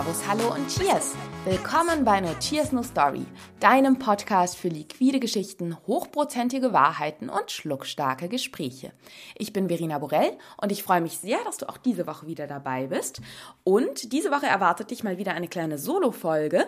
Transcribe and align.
Servus, 0.00 0.26
Hallo 0.26 0.54
und 0.54 0.66
Cheers! 0.68 1.14
Willkommen 1.44 2.06
bei 2.06 2.22
No 2.22 2.30
Cheers 2.38 2.72
No 2.72 2.82
Story, 2.82 3.26
deinem 3.58 3.98
Podcast 3.98 4.56
für 4.56 4.68
liquide 4.68 5.20
Geschichten, 5.20 5.76
hochprozentige 5.86 6.72
Wahrheiten 6.72 7.28
und 7.28 7.50
schluckstarke 7.50 8.30
Gespräche. 8.30 8.92
Ich 9.36 9.52
bin 9.52 9.68
Verena 9.68 9.98
Borell 9.98 10.38
und 10.56 10.72
ich 10.72 10.82
freue 10.82 11.02
mich 11.02 11.18
sehr, 11.18 11.36
dass 11.44 11.58
du 11.58 11.68
auch 11.68 11.76
diese 11.76 12.06
Woche 12.06 12.26
wieder 12.26 12.46
dabei 12.46 12.86
bist. 12.86 13.20
Und 13.62 14.14
diese 14.14 14.30
Woche 14.30 14.46
erwartet 14.46 14.90
dich 14.90 15.04
mal 15.04 15.18
wieder 15.18 15.34
eine 15.34 15.48
kleine 15.48 15.76
Solo-Folge, 15.76 16.66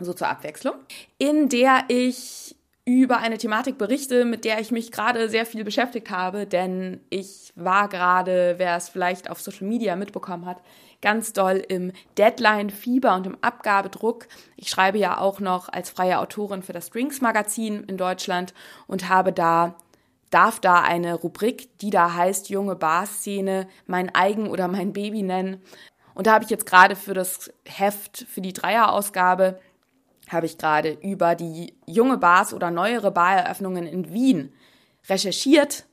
so 0.00 0.12
zur 0.12 0.26
Abwechslung, 0.26 0.74
in 1.18 1.48
der 1.48 1.84
ich 1.86 2.56
über 2.84 3.18
eine 3.18 3.38
Thematik 3.38 3.78
berichte, 3.78 4.24
mit 4.24 4.44
der 4.44 4.58
ich 4.58 4.72
mich 4.72 4.90
gerade 4.90 5.28
sehr 5.28 5.46
viel 5.46 5.62
beschäftigt 5.62 6.10
habe, 6.10 6.46
denn 6.46 7.00
ich 7.10 7.52
war 7.54 7.88
gerade, 7.88 8.54
wer 8.56 8.76
es 8.76 8.88
vielleicht 8.88 9.30
auf 9.30 9.40
Social 9.40 9.68
Media 9.68 9.94
mitbekommen 9.94 10.46
hat, 10.46 10.60
ganz 11.02 11.32
doll 11.32 11.62
im 11.68 11.92
Deadline-Fieber 12.18 13.14
und 13.14 13.26
im 13.26 13.38
Abgabedruck. 13.40 14.26
Ich 14.56 14.68
schreibe 14.68 14.98
ja 14.98 15.18
auch 15.18 15.40
noch 15.40 15.68
als 15.68 15.90
freie 15.90 16.18
Autorin 16.18 16.62
für 16.62 16.72
das 16.72 16.88
Strings-Magazin 16.88 17.84
in 17.84 17.96
Deutschland 17.96 18.54
und 18.86 19.08
habe 19.08 19.32
da 19.32 19.76
darf 20.30 20.60
da 20.60 20.80
eine 20.80 21.14
Rubrik, 21.14 21.76
die 21.78 21.90
da 21.90 22.14
heißt 22.14 22.50
junge 22.50 22.76
Bar-Szene, 22.76 23.66
mein 23.86 24.14
Eigen 24.14 24.48
oder 24.48 24.68
mein 24.68 24.92
Baby 24.92 25.22
nennen. 25.22 25.60
Und 26.14 26.26
da 26.26 26.34
habe 26.34 26.44
ich 26.44 26.50
jetzt 26.50 26.66
gerade 26.66 26.96
für 26.96 27.14
das 27.14 27.52
Heft, 27.64 28.26
für 28.28 28.40
die 28.40 28.52
Dreierausgabe, 28.52 29.58
habe 30.28 30.46
ich 30.46 30.58
gerade 30.58 30.92
über 31.02 31.34
die 31.34 31.74
junge 31.86 32.16
Bars 32.16 32.54
oder 32.54 32.70
neuere 32.70 33.10
Bareröffnungen 33.10 33.86
in 33.86 34.12
Wien 34.12 34.52
recherchiert, 35.08 35.86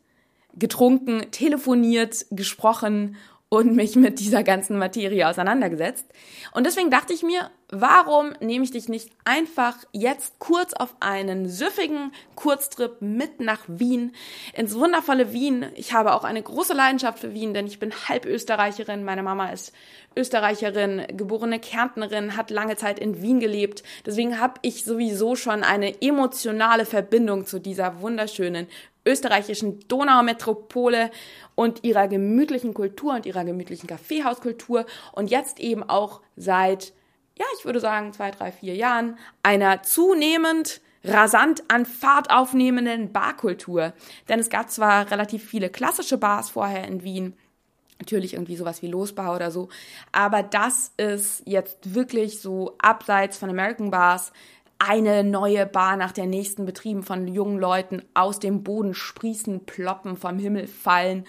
getrunken, 0.54 1.32
telefoniert, 1.32 2.26
gesprochen 2.30 3.16
und 3.50 3.76
mich 3.76 3.96
mit 3.96 4.20
dieser 4.20 4.44
ganzen 4.44 4.78
Materie 4.78 5.28
auseinandergesetzt. 5.28 6.06
Und 6.52 6.66
deswegen 6.66 6.92
dachte 6.92 7.14
ich 7.14 7.24
mir, 7.24 7.50
warum 7.70 8.34
nehme 8.42 8.66
ich 8.66 8.72
dich 8.72 8.90
nicht 8.90 9.10
einfach 9.24 9.76
jetzt 9.94 10.38
kurz 10.40 10.74
auf 10.74 10.96
einen 11.00 11.48
süffigen 11.48 12.12
Kurztrip 12.36 13.02
mit 13.02 13.40
nach 13.40 13.62
Wien, 13.68 14.14
ins 14.54 14.76
wundervolle 14.76 15.32
Wien. 15.32 15.66
Ich 15.76 15.94
habe 15.94 16.14
auch 16.14 16.26
eine 16.26 16.42
große 16.42 16.74
Leidenschaft 16.74 17.20
für 17.20 17.34
Wien, 17.34 17.54
denn 17.54 17.68
ich 17.68 17.80
bin 17.80 17.94
halb 18.10 18.26
Österreicherin. 18.26 19.06
Meine 19.06 19.24
Mama 19.24 19.50
ist 19.50 19.72
Österreicherin, 20.18 21.06
geborene 21.16 21.60
Kärntnerin, 21.60 22.36
hat 22.36 22.50
lange 22.50 22.76
Zeit 22.76 23.00
in 23.00 23.22
Wien 23.22 23.40
gelebt. 23.40 23.84
Deswegen 24.06 24.40
habe 24.40 24.56
ich 24.62 24.84
sowieso 24.84 25.36
schon 25.36 25.64
eine 25.64 26.02
emotionale 26.02 26.86
Verbindung 26.86 27.46
zu 27.46 27.60
dieser 27.60 28.02
wunderschönen 28.02 28.68
österreichischen 29.08 29.80
Donaumetropole 29.88 31.10
und 31.56 31.84
ihrer 31.84 32.08
gemütlichen 32.08 32.74
Kultur 32.74 33.16
und 33.16 33.26
ihrer 33.26 33.46
gemütlichen 33.46 33.88
Kaffeehauskultur 33.88 34.86
und 35.14 35.32
jetzt 35.32 35.60
eben 35.60 35.84
auch 35.84 36.22
seit, 36.36 36.94
ja, 37.38 37.46
ich 37.58 37.66
würde 37.66 37.80
sagen, 37.80 38.14
zwei, 38.14 38.32
drei, 38.32 38.52
vier 38.52 38.76
Jahren 38.76 39.18
einer 39.42 39.82
zunehmend 39.82 40.82
rasant 41.04 41.64
an 41.70 41.86
Fahrt 41.86 42.30
aufnehmenden 42.30 43.12
Barkultur. 43.12 43.94
Denn 44.28 44.40
es 44.40 44.50
gab 44.50 44.70
zwar 44.70 45.10
relativ 45.10 45.44
viele 45.44 45.70
klassische 45.70 46.18
Bars 46.18 46.50
vorher 46.50 46.86
in 46.88 47.04
Wien, 47.04 47.34
natürlich 48.00 48.34
irgendwie 48.34 48.56
sowas 48.56 48.82
wie 48.82 48.88
Losbar 48.88 49.36
oder 49.36 49.50
so, 49.50 49.70
aber 50.12 50.44
das 50.44 50.92
ist 50.98 51.42
jetzt 51.46 51.96
wirklich 51.96 52.42
so 52.42 52.76
abseits 52.78 53.38
von 53.38 53.50
American 53.50 53.90
Bars 53.90 54.32
eine 54.80 55.24
neue 55.24 55.66
Bar 55.66 55.98
nach 55.98 56.12
der 56.12 56.28
nächsten 56.28 56.66
betrieben 56.66 57.04
von 57.04 57.28
jungen 57.28 57.60
Leuten 57.60 58.04
aus 58.14 58.40
dem 58.40 58.64
Boden 58.64 58.94
sprießen, 58.94 59.66
ploppen, 59.66 60.18
vom 60.18 60.38
Himmel 60.38 60.68
fallen, 60.68 61.26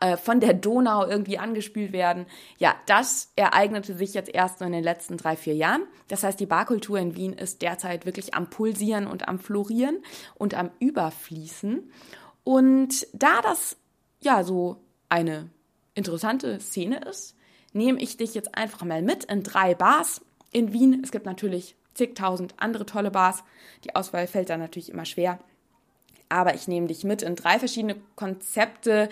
äh, 0.00 0.16
von 0.16 0.40
der 0.40 0.54
Donau 0.54 1.06
irgendwie 1.06 1.38
angespült 1.38 1.92
werden. 1.92 2.26
Ja, 2.58 2.74
das 2.86 3.32
ereignete 3.36 3.94
sich 3.94 4.14
jetzt 4.14 4.32
erst 4.32 4.60
nur 4.60 4.66
in 4.66 4.72
den 4.72 4.84
letzten 4.84 5.16
drei, 5.16 5.36
vier 5.36 5.54
Jahren. 5.54 5.82
Das 6.08 6.22
heißt, 6.22 6.38
die 6.40 6.46
Barkultur 6.46 6.98
in 6.98 7.16
Wien 7.16 7.32
ist 7.32 7.62
derzeit 7.62 8.06
wirklich 8.06 8.34
am 8.34 8.50
Pulsieren 8.50 9.06
und 9.06 9.28
am 9.28 9.38
Florieren 9.38 9.98
und 10.34 10.54
am 10.54 10.70
Überfließen. 10.78 11.90
Und 12.44 13.06
da 13.12 13.40
das 13.42 13.76
ja 14.20 14.44
so 14.44 14.76
eine 15.08 15.50
interessante 15.94 16.60
Szene 16.60 17.00
ist, 17.08 17.36
nehme 17.72 18.00
ich 18.00 18.16
dich 18.16 18.34
jetzt 18.34 18.54
einfach 18.56 18.84
mal 18.84 19.02
mit 19.02 19.24
in 19.24 19.42
drei 19.42 19.74
Bars 19.74 20.20
in 20.52 20.72
Wien. 20.72 21.00
Es 21.02 21.12
gibt 21.12 21.26
natürlich 21.26 21.74
zigtausend 21.94 22.54
andere 22.58 22.86
tolle 22.86 23.10
Bars. 23.10 23.44
Die 23.84 23.94
Auswahl 23.94 24.26
fällt 24.26 24.50
dann 24.50 24.60
natürlich 24.60 24.90
immer 24.90 25.04
schwer. 25.04 25.38
Aber 26.28 26.54
ich 26.54 26.68
nehme 26.68 26.86
dich 26.86 27.02
mit 27.02 27.22
in 27.22 27.34
drei 27.34 27.58
verschiedene 27.58 27.96
Konzepte, 28.14 29.08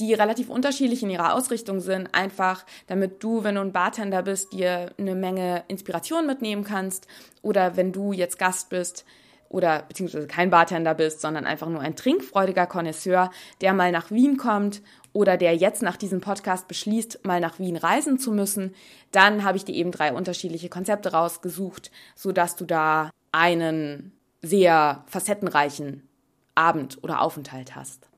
die 0.00 0.14
relativ 0.14 0.48
unterschiedlich 0.48 1.02
in 1.02 1.10
ihrer 1.10 1.34
Ausrichtung 1.34 1.78
sind. 1.78 2.12
Einfach, 2.12 2.66
damit 2.88 3.22
du, 3.22 3.44
wenn 3.44 3.54
du 3.54 3.60
ein 3.60 3.72
Bartender 3.72 4.22
bist, 4.22 4.52
dir 4.52 4.92
eine 4.98 5.14
Menge 5.14 5.62
Inspiration 5.68 6.26
mitnehmen 6.26 6.64
kannst. 6.64 7.06
Oder 7.42 7.76
wenn 7.76 7.92
du 7.92 8.12
jetzt 8.12 8.38
Gast 8.38 8.68
bist, 8.68 9.04
oder 9.48 9.84
beziehungsweise 9.88 10.26
kein 10.26 10.50
Bartender 10.50 10.94
bist, 10.94 11.20
sondern 11.20 11.46
einfach 11.46 11.68
nur 11.68 11.80
ein 11.80 11.96
trinkfreudiger 11.96 12.66
Connoisseur, 12.66 13.30
der 13.60 13.72
mal 13.72 13.92
nach 13.92 14.10
Wien 14.10 14.36
kommt 14.36 14.82
oder 15.12 15.36
der 15.36 15.56
jetzt 15.56 15.82
nach 15.82 15.96
diesem 15.96 16.20
Podcast 16.20 16.68
beschließt, 16.68 17.24
mal 17.24 17.40
nach 17.40 17.58
Wien 17.58 17.76
reisen 17.76 18.18
zu 18.18 18.32
müssen, 18.32 18.74
dann 19.12 19.44
habe 19.44 19.56
ich 19.56 19.64
dir 19.64 19.74
eben 19.74 19.92
drei 19.92 20.12
unterschiedliche 20.12 20.68
Konzepte 20.68 21.12
rausgesucht, 21.12 21.90
sodass 22.14 22.56
du 22.56 22.64
da 22.64 23.10
einen 23.32 24.12
sehr 24.42 25.04
facettenreichen 25.06 26.08
Abend 26.54 27.02
oder 27.02 27.20
Aufenthalt 27.20 27.74
hast. 27.76 28.08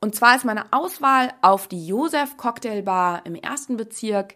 Und 0.00 0.14
zwar 0.14 0.36
ist 0.36 0.44
meine 0.44 0.72
Auswahl 0.72 1.32
auf 1.42 1.68
die 1.68 1.86
Josef 1.86 2.36
Cocktail 2.36 2.82
Bar 2.82 3.24
im 3.24 3.34
ersten 3.34 3.76
Bezirk, 3.76 4.34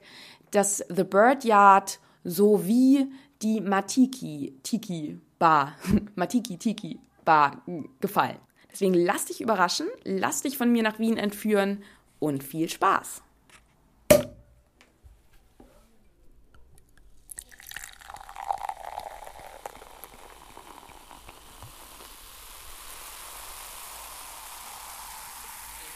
das 0.51 0.85
The 0.89 1.05
Bird 1.05 1.45
Yard 1.45 2.01
sowie 2.25 3.11
die 3.43 3.61
Matiki 3.61 4.59
Tiki 4.63 5.21
Bar, 5.41 5.75
Matiki 6.15 6.59
Tiki 6.59 7.01
Bar 7.25 7.63
gefallen. 8.01 8.37
Deswegen 8.71 8.95
lass 8.95 9.25
dich 9.25 9.41
überraschen, 9.41 9.89
lass 10.05 10.43
dich 10.43 10.57
von 10.57 10.71
mir 10.71 10.85
nach 10.85 11.01
Wien 11.01 11.17
entführen 11.17 11.83
und 12.21 12.45
viel 12.45 12.69
Spaß! 12.69 13.23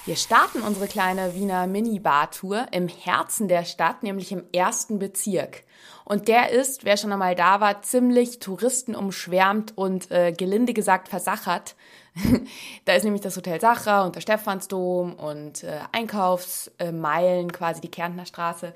Wir 0.06 0.16
starten 0.16 0.60
unsere 0.60 0.86
kleine 0.86 1.34
Wiener 1.34 1.66
Mini-Bar-Tour 1.66 2.66
im 2.72 2.88
Herzen 2.88 3.48
der 3.48 3.64
Stadt, 3.64 4.02
nämlich 4.02 4.32
im 4.32 4.44
ersten 4.52 4.98
Bezirk. 4.98 5.62
Und 6.04 6.28
der 6.28 6.50
ist, 6.50 6.84
wer 6.84 6.98
schon 6.98 7.10
einmal 7.10 7.34
da 7.34 7.60
war, 7.60 7.80
ziemlich 7.80 8.38
touristenumschwärmt 8.38 9.78
und 9.78 10.10
äh, 10.10 10.32
gelinde 10.32 10.74
gesagt 10.74 11.08
versachert. 11.08 11.74
da 12.84 12.92
ist 12.92 13.04
nämlich 13.04 13.22
das 13.22 13.34
Hotel 13.38 13.58
Sacher 13.62 14.04
und 14.04 14.14
der 14.14 14.20
Stephansdom 14.20 15.14
und 15.14 15.64
äh, 15.64 15.78
Einkaufsmeilen, 15.92 17.50
quasi 17.50 17.80
die 17.80 17.90
Kärntner 17.90 18.26
Straße. 18.26 18.74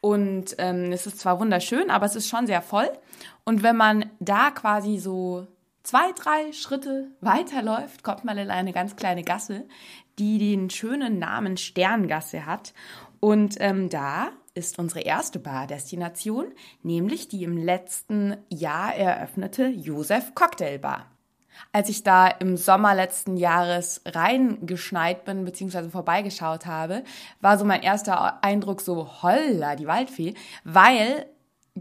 Und 0.00 0.54
ähm, 0.58 0.92
es 0.92 1.08
ist 1.08 1.18
zwar 1.18 1.40
wunderschön, 1.40 1.90
aber 1.90 2.06
es 2.06 2.14
ist 2.14 2.28
schon 2.28 2.46
sehr 2.46 2.62
voll. 2.62 2.88
Und 3.42 3.64
wenn 3.64 3.76
man 3.76 4.08
da 4.20 4.52
quasi 4.52 4.98
so 4.98 5.48
zwei, 5.82 6.12
drei 6.12 6.52
Schritte 6.52 7.10
weiterläuft, 7.20 8.02
kommt 8.02 8.24
man 8.24 8.38
in 8.38 8.50
eine 8.50 8.72
ganz 8.72 8.96
kleine 8.96 9.22
Gasse, 9.22 9.66
die 10.18 10.38
den 10.38 10.70
schönen 10.70 11.18
Namen 11.18 11.56
Sterngasse 11.56 12.46
hat. 12.46 12.74
Und 13.20 13.56
ähm, 13.60 13.88
da 13.88 14.30
ist 14.54 14.78
unsere 14.78 15.00
erste 15.00 15.38
Bardestination, 15.38 16.52
nämlich 16.82 17.28
die 17.28 17.44
im 17.44 17.56
letzten 17.56 18.36
Jahr 18.48 18.94
eröffnete 18.94 19.66
Josef 19.68 20.34
Cocktail 20.34 20.78
Bar. 20.78 21.06
Als 21.72 21.88
ich 21.88 22.02
da 22.02 22.28
im 22.28 22.56
Sommer 22.56 22.94
letzten 22.94 23.36
Jahres 23.36 24.02
reingeschneit 24.06 25.24
bin, 25.24 25.44
beziehungsweise 25.44 25.90
vorbeigeschaut 25.90 26.66
habe, 26.66 27.02
war 27.40 27.58
so 27.58 27.64
mein 27.64 27.82
erster 27.82 28.42
Eindruck 28.44 28.80
so, 28.80 29.22
holla, 29.22 29.76
die 29.76 29.86
Waldfee, 29.86 30.34
weil 30.64 31.26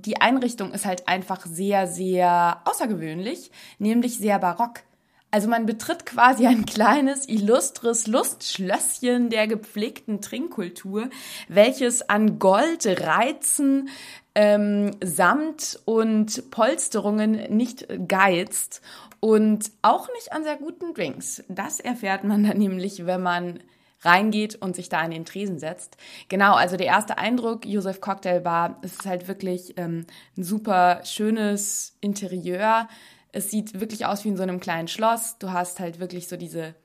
die 0.06 0.22
Einrichtung 0.22 0.72
ist 0.74 0.86
halt 0.86 1.08
einfach 1.08 1.46
sehr, 1.46 1.88
sehr 1.88 2.62
außergewöhnlich, 2.66 3.52
nämlich 3.80 4.18
sehr 4.18 4.40
barock. 4.40 4.82
Also 5.30 5.50
man 5.50 5.66
betritt 5.66 6.06
quasi 6.06 6.48
ein 6.48 6.66
kleines, 6.66 7.28
illustres 7.28 8.08
Lustschlösschen 8.08 9.30
der 9.30 9.48
gepflegten 9.48 10.22
Trinkkultur, 10.22 11.10
welches 11.50 12.10
an 12.10 12.40
Gold, 12.40 12.86
Reizen, 12.86 13.90
ähm, 14.36 14.92
Samt 15.04 15.80
und 15.86 16.50
Polsterungen 16.50 17.56
nicht 17.56 17.88
geizt 18.08 18.82
und 19.20 19.72
auch 19.82 20.08
nicht 20.14 20.32
an 20.32 20.44
sehr 20.44 20.56
guten 20.56 20.94
Drinks. 20.94 21.44
Das 21.50 21.80
erfährt 21.80 22.24
man 22.24 22.44
dann 22.44 22.58
nämlich, 22.58 23.06
wenn 23.06 23.22
man 23.22 23.60
reingeht 24.02 24.56
und 24.56 24.76
sich 24.76 24.90
da 24.90 25.00
an 25.00 25.12
den 25.12 25.26
Tresen 25.26 25.60
setzt. 25.60 25.98
Genau, 26.30 26.54
also 26.54 26.78
der 26.78 26.88
erste 26.88 27.18
Eindruck, 27.18 27.66
Josef 27.66 28.02
Cocktail 28.02 28.42
Bar, 28.42 28.80
es 28.82 28.94
ist 28.94 29.06
halt 29.06 29.28
wirklich 29.28 29.74
ähm, 29.78 30.06
ein 30.38 30.44
super 30.44 31.02
schönes 31.04 31.98
Interieur. 32.02 32.88
Es 33.32 33.52
sieht 33.52 33.80
wirklich 33.80 34.06
aus 34.06 34.24
wie 34.24 34.30
in 34.30 34.38
so 34.38 34.44
einem 34.44 34.60
kleinen 34.60 34.88
Schloss. 34.88 35.38
Du 35.40 35.52
hast 35.52 35.80
halt 35.80 36.00
wirklich 36.00 36.28
so 36.28 36.38
diese 36.38 36.76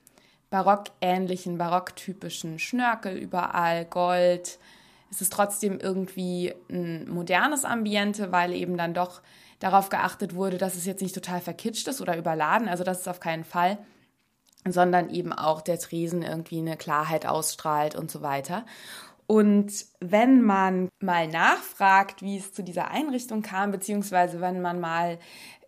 barockähnlichen, 0.49 1.57
barocktypischen 1.57 2.59
Schnörkel 2.59 3.17
überall, 3.17 3.85
Gold, 3.85 4.59
es 5.13 5.21
ist 5.21 5.33
trotzdem 5.33 5.79
irgendwie 5.79 6.53
ein 6.69 7.07
modernes 7.07 7.65
Ambiente, 7.65 8.31
weil 8.31 8.51
eben 8.53 8.77
dann 8.77 8.95
doch 8.95 9.21
darauf 9.59 9.89
geachtet 9.89 10.33
wurde, 10.33 10.57
dass 10.57 10.75
es 10.75 10.85
jetzt 10.85 11.01
nicht 11.01 11.13
total 11.13 11.39
verkitscht 11.39 11.87
ist 11.87 12.01
oder 12.01 12.17
überladen. 12.17 12.67
Also 12.67 12.83
das 12.83 13.01
ist 13.01 13.07
auf 13.07 13.19
keinen 13.19 13.43
Fall 13.43 13.77
sondern 14.65 15.09
eben 15.09 15.33
auch 15.33 15.61
der 15.61 15.79
Tresen 15.79 16.21
irgendwie 16.21 16.59
eine 16.59 16.77
Klarheit 16.77 17.25
ausstrahlt 17.25 17.95
und 17.95 18.11
so 18.11 18.21
weiter. 18.21 18.65
Und 19.27 19.71
wenn 19.99 20.41
man 20.41 20.89
mal 20.99 21.27
nachfragt, 21.27 22.21
wie 22.21 22.37
es 22.37 22.53
zu 22.53 22.63
dieser 22.63 22.91
Einrichtung 22.91 23.41
kam, 23.41 23.71
beziehungsweise 23.71 24.41
wenn 24.41 24.61
man 24.61 24.79
mal 24.79 25.17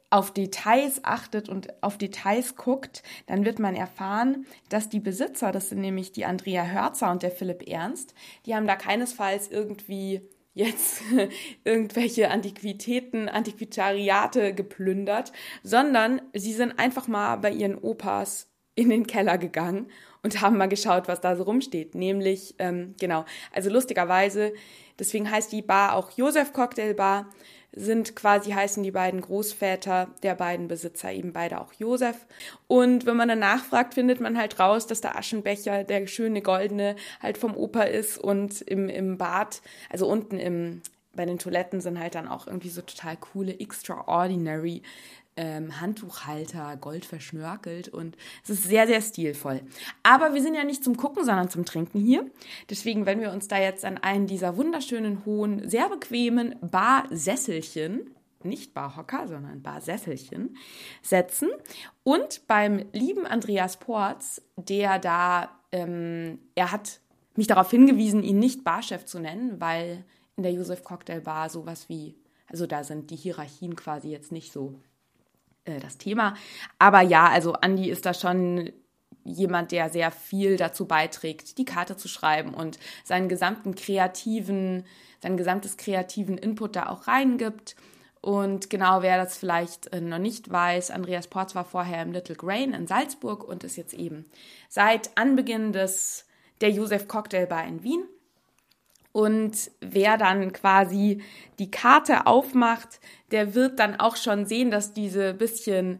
auf 0.10 0.32
Details 0.32 1.04
achtet 1.04 1.50
und 1.50 1.82
auf 1.84 1.98
Details 1.98 2.56
guckt, 2.56 3.04
dann 3.26 3.44
wird 3.44 3.60
man 3.60 3.76
erfahren, 3.76 4.46
dass 4.70 4.90
die 4.90 5.00
Besitzer, 5.00 5.52
das 5.52 5.70
sind 5.70 5.82
nämlich 5.82 6.12
die 6.12 6.26
Andrea 6.26 6.66
Hörzer 6.66 7.12
und 7.12 7.24
der 7.24 7.32
Philipp 7.32 7.68
Ernst, 7.68 8.14
die 8.46 8.56
haben 8.56 8.68
da 8.68 8.76
keinesfalls 8.76 9.50
irgendwie 9.50 10.22
jetzt 10.54 11.02
irgendwelche 11.64 12.32
Antiquitäten, 12.32 13.30
Antiquitariate 13.30 14.54
geplündert, 14.54 15.32
sondern 15.64 16.22
sie 16.34 16.54
sind 16.54 16.80
einfach 16.80 17.08
mal 17.08 17.36
bei 17.38 17.52
ihren 17.52 17.78
Opas 17.78 18.48
in 18.76 18.90
den 18.90 19.08
Keller 19.08 19.38
gegangen 19.38 19.88
und 20.22 20.42
haben 20.42 20.58
mal 20.58 20.68
geschaut, 20.68 21.08
was 21.08 21.22
da 21.22 21.36
so 21.36 21.44
rumsteht. 21.44 21.96
Nämlich, 21.96 22.56
ähm, 22.60 22.96
genau, 23.00 23.26
also 23.54 23.70
lustigerweise, 23.70 24.54
deswegen 25.00 25.30
heißt 25.30 25.52
die 25.52 25.62
Bar 25.62 25.96
auch 25.96 26.12
Josef 26.12 26.54
Cocktail 26.54 26.94
Bar, 26.94 27.30
sind 27.76 28.16
quasi 28.16 28.52
heißen 28.52 28.82
die 28.84 28.92
beiden 28.92 29.20
Großväter 29.20 30.08
der 30.24 30.36
beiden 30.36 30.68
Besitzer 30.68 31.12
eben 31.12 31.34
beide 31.34 31.60
auch 31.60 31.74
Josef. 31.74 32.26
Und 32.68 33.06
wenn 33.06 33.18
man 33.18 33.28
dann 33.28 33.40
nachfragt, 33.40 33.94
findet 33.94 34.22
man 34.22 34.38
halt 34.38 34.60
raus, 34.60 34.88
dass 34.88 35.02
der 35.02 35.18
Aschenbecher, 35.18 35.84
der 35.84 36.08
schöne 36.08 36.42
goldene, 36.42 36.96
halt 37.22 37.38
vom 37.38 37.56
Opa 37.56 37.84
ist 37.84 38.18
und 38.18 38.62
im, 38.62 38.88
im 38.88 39.18
Bad, 39.18 39.62
also 39.90 40.08
unten 40.08 40.40
im, 40.40 40.82
bei 41.14 41.26
den 41.26 41.38
Toiletten 41.38 41.82
sind 41.82 42.00
halt 42.00 42.16
dann 42.16 42.28
auch 42.28 42.48
irgendwie 42.48 42.70
so 42.70 42.82
total 42.82 43.18
coole, 43.18 43.60
extraordinary 43.60 44.82
ähm, 45.38 45.82
Handtuchhalter, 45.82 46.78
gold 46.78 47.06
verschnörkelt 47.06 47.90
und 47.90 48.16
es 48.44 48.50
ist 48.52 48.64
sehr, 48.64 48.88
sehr 48.88 49.02
stilvoll. 49.02 49.62
Aber 50.04 50.34
wir 50.34 50.42
sind 50.42 50.56
ja 50.56 50.64
nicht 50.64 50.84
zum 50.84 50.98
Gucken, 50.98 51.24
sondern 51.24 51.50
zum 51.50 51.66
Trinken 51.66 52.00
hier. 52.00 52.30
Deswegen, 52.70 53.06
wenn 53.06 53.20
wir 53.20 53.32
uns 53.32 53.48
da 53.48 53.60
jetzt 53.60 53.86
an 53.86 53.98
einen 53.98 54.28
dieser 54.28 54.58
wunderschönen, 54.58 55.26
hohen, 55.26 55.70
sehr 55.70 55.90
bequemen 55.90 56.56
Barsesselchen 56.62 58.12
nicht 58.46 58.74
Barhocker, 58.74 59.28
sondern 59.28 59.64
Barsesselchen 59.64 60.56
setzen. 61.02 61.50
Und 62.04 62.48
beim 62.48 62.86
lieben 62.94 63.26
Andreas 63.26 63.78
Porz, 63.78 64.42
der 64.56 65.00
da, 65.00 65.50
ähm, 65.72 66.40
er 66.54 66.72
hat 66.72 67.00
mich 67.36 67.48
darauf 67.48 67.72
hingewiesen, 67.72 68.24
ihn 68.24 68.40
nicht 68.40 68.64
Barchef 68.64 69.06
zu 69.06 69.20
nennen, 69.20 69.60
weil 69.60 70.06
in 70.38 70.44
der 70.44 70.54
Josef 70.54 70.84
Cocktail 70.84 71.22
Bar 71.22 71.50
sowas 71.50 71.90
wie, 71.90 72.16
also 72.48 72.68
da 72.68 72.84
sind 72.84 73.10
die 73.10 73.16
Hierarchien 73.16 73.76
quasi 73.76 74.10
jetzt 74.10 74.32
nicht 74.32 74.52
so 74.52 74.76
äh, 75.66 75.80
das 75.80 75.98
Thema. 75.98 76.36
Aber 76.80 77.02
ja, 77.02 77.28
also 77.28 77.54
Andi 77.54 77.90
ist 77.90 78.06
da 78.06 78.14
schon 78.14 78.72
jemand, 79.24 79.72
der 79.72 79.90
sehr 79.90 80.12
viel 80.12 80.56
dazu 80.56 80.86
beiträgt, 80.86 81.58
die 81.58 81.66
Karte 81.66 81.98
zu 81.98 82.08
schreiben 82.08 82.54
und 82.54 82.78
seinen 83.04 83.28
gesamten 83.28 83.76
kreativen, 83.76 84.86
sein 85.20 85.36
gesamtes 85.36 85.78
kreativen 85.78 86.38
Input 86.38 86.76
da 86.76 86.88
auch 86.88 87.08
reingibt. 87.08 87.76
Und 88.22 88.70
genau, 88.70 89.02
wer 89.02 89.18
das 89.18 89.38
vielleicht 89.38 89.94
äh, 89.94 90.02
noch 90.02 90.20
nicht 90.20 90.52
weiß, 90.52 90.92
Andreas 90.92 91.28
Porz 91.28 91.54
war 91.54 91.66
vorher 91.66 92.02
im 92.02 92.12
Little 92.12 92.36
Grain 92.36 92.74
in 92.74 92.88
Salzburg 92.88 93.44
und 93.44 93.64
ist 93.64 93.76
jetzt 93.76 93.94
eben 93.94 94.26
seit 94.70 95.16
Anbeginn 95.18 95.74
des, 95.74 96.26
der 96.62 96.72
Josef 96.72 97.08
Cocktail 97.08 97.46
Bar 97.48 97.68
in 97.68 97.84
Wien. 97.84 98.04
Und 99.12 99.72
wer 99.80 100.18
dann 100.18 100.52
quasi 100.54 101.22
die 101.58 101.72
Karte 101.72 102.28
aufmacht, 102.28 103.00
der 103.36 103.54
wird 103.54 103.80
dann 103.80 104.00
auch 104.00 104.16
schon 104.16 104.46
sehen, 104.46 104.72
dass 104.72 104.94
diese 104.94 105.34
bisschen 105.34 106.00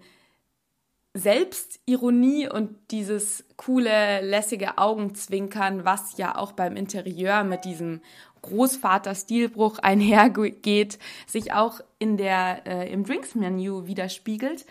Selbstironie 1.14 2.50
und 2.50 2.78
dieses 2.92 3.44
coole, 3.58 4.22
lässige 4.22 4.78
Augenzwinkern, 4.78 5.84
was 5.84 6.18
ja 6.18 6.38
auch 6.38 6.54
beim 6.54 6.78
Interieur 6.78 7.44
mit 7.44 7.66
diesem 7.66 8.00
Großvater-Stilbruch 8.42 9.80
einhergeht, 9.80 10.98
sich 11.28 11.52
auch 11.52 11.82
in 12.00 12.16
der, 12.16 12.66
äh, 12.66 12.90
im 12.90 13.04
Drinks-Menü 13.04 13.86
widerspiegelt. 13.86 14.66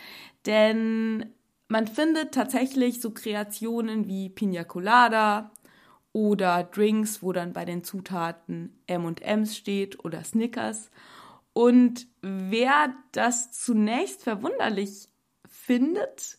Denn 0.47 1.35
man 1.69 1.87
findet 1.87 2.33
tatsächlich 2.33 3.03
so 3.03 3.11
Kreationen 3.11 4.09
wie 4.09 4.31
Pina 4.31 4.65
Colada, 4.65 5.51
oder 6.15 6.63
Drinks, 6.63 7.23
wo 7.23 7.33
dann 7.33 7.53
bei 7.53 7.65
den 7.67 7.83
Zutaten 7.83 8.79
M&M's 8.87 9.57
steht 9.57 10.03
oder 10.05 10.23
Snickers. 10.23 10.91
Und 11.55 12.09
wer 12.21 12.93
das 13.13 13.53
zunächst 13.53 14.23
verwunderlich 14.25 15.09
findet, 15.49 16.39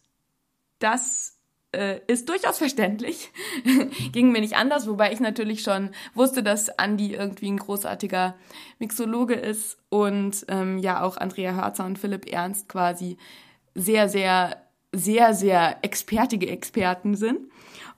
das 0.80 1.40
äh, 1.72 2.02
ist 2.08 2.30
durchaus 2.30 2.58
verständlich. 2.58 3.32
Ging 4.12 4.32
mir 4.32 4.42
nicht 4.42 4.58
anders, 4.58 4.88
wobei 4.88 5.14
ich 5.14 5.22
natürlich 5.22 5.64
schon 5.64 5.92
wusste, 6.14 6.44
dass 6.44 6.68
Andy 6.68 7.14
irgendwie 7.14 7.50
ein 7.50 7.58
großartiger 7.58 8.36
Mixologe 8.78 9.36
ist 9.36 9.78
und 9.90 10.46
ähm, 10.50 10.78
ja 10.80 11.02
auch 11.02 11.16
Andrea 11.18 11.56
Hörzer 11.56 11.86
und 11.86 11.98
Philipp 11.98 12.32
Ernst 12.32 12.68
quasi 12.68 13.18
sehr, 13.74 14.10
sehr, 14.10 14.58
sehr, 14.92 15.34
sehr 15.34 15.78
expertige 15.82 16.50
Experten 16.50 17.16
sind. 17.16 17.40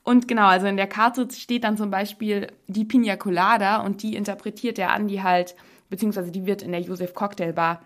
Und 0.04 0.28
genau, 0.28 0.46
also 0.46 0.66
in 0.66 0.76
der 0.76 0.86
Karte 0.86 1.28
steht 1.32 1.64
dann 1.64 1.76
zum 1.76 1.90
Beispiel 1.90 2.46
die 2.68 2.84
Pina 2.84 3.16
Colada 3.16 3.82
und 3.82 4.02
die 4.02 4.16
interpretiert 4.16 4.78
der 4.78 4.92
Andi 4.92 5.16
halt, 5.16 5.56
beziehungsweise 5.88 6.30
die 6.30 6.46
wird 6.46 6.62
in 6.62 6.72
der 6.72 6.80
Josef 6.80 7.14
Cocktail 7.14 7.52
Bar 7.52 7.82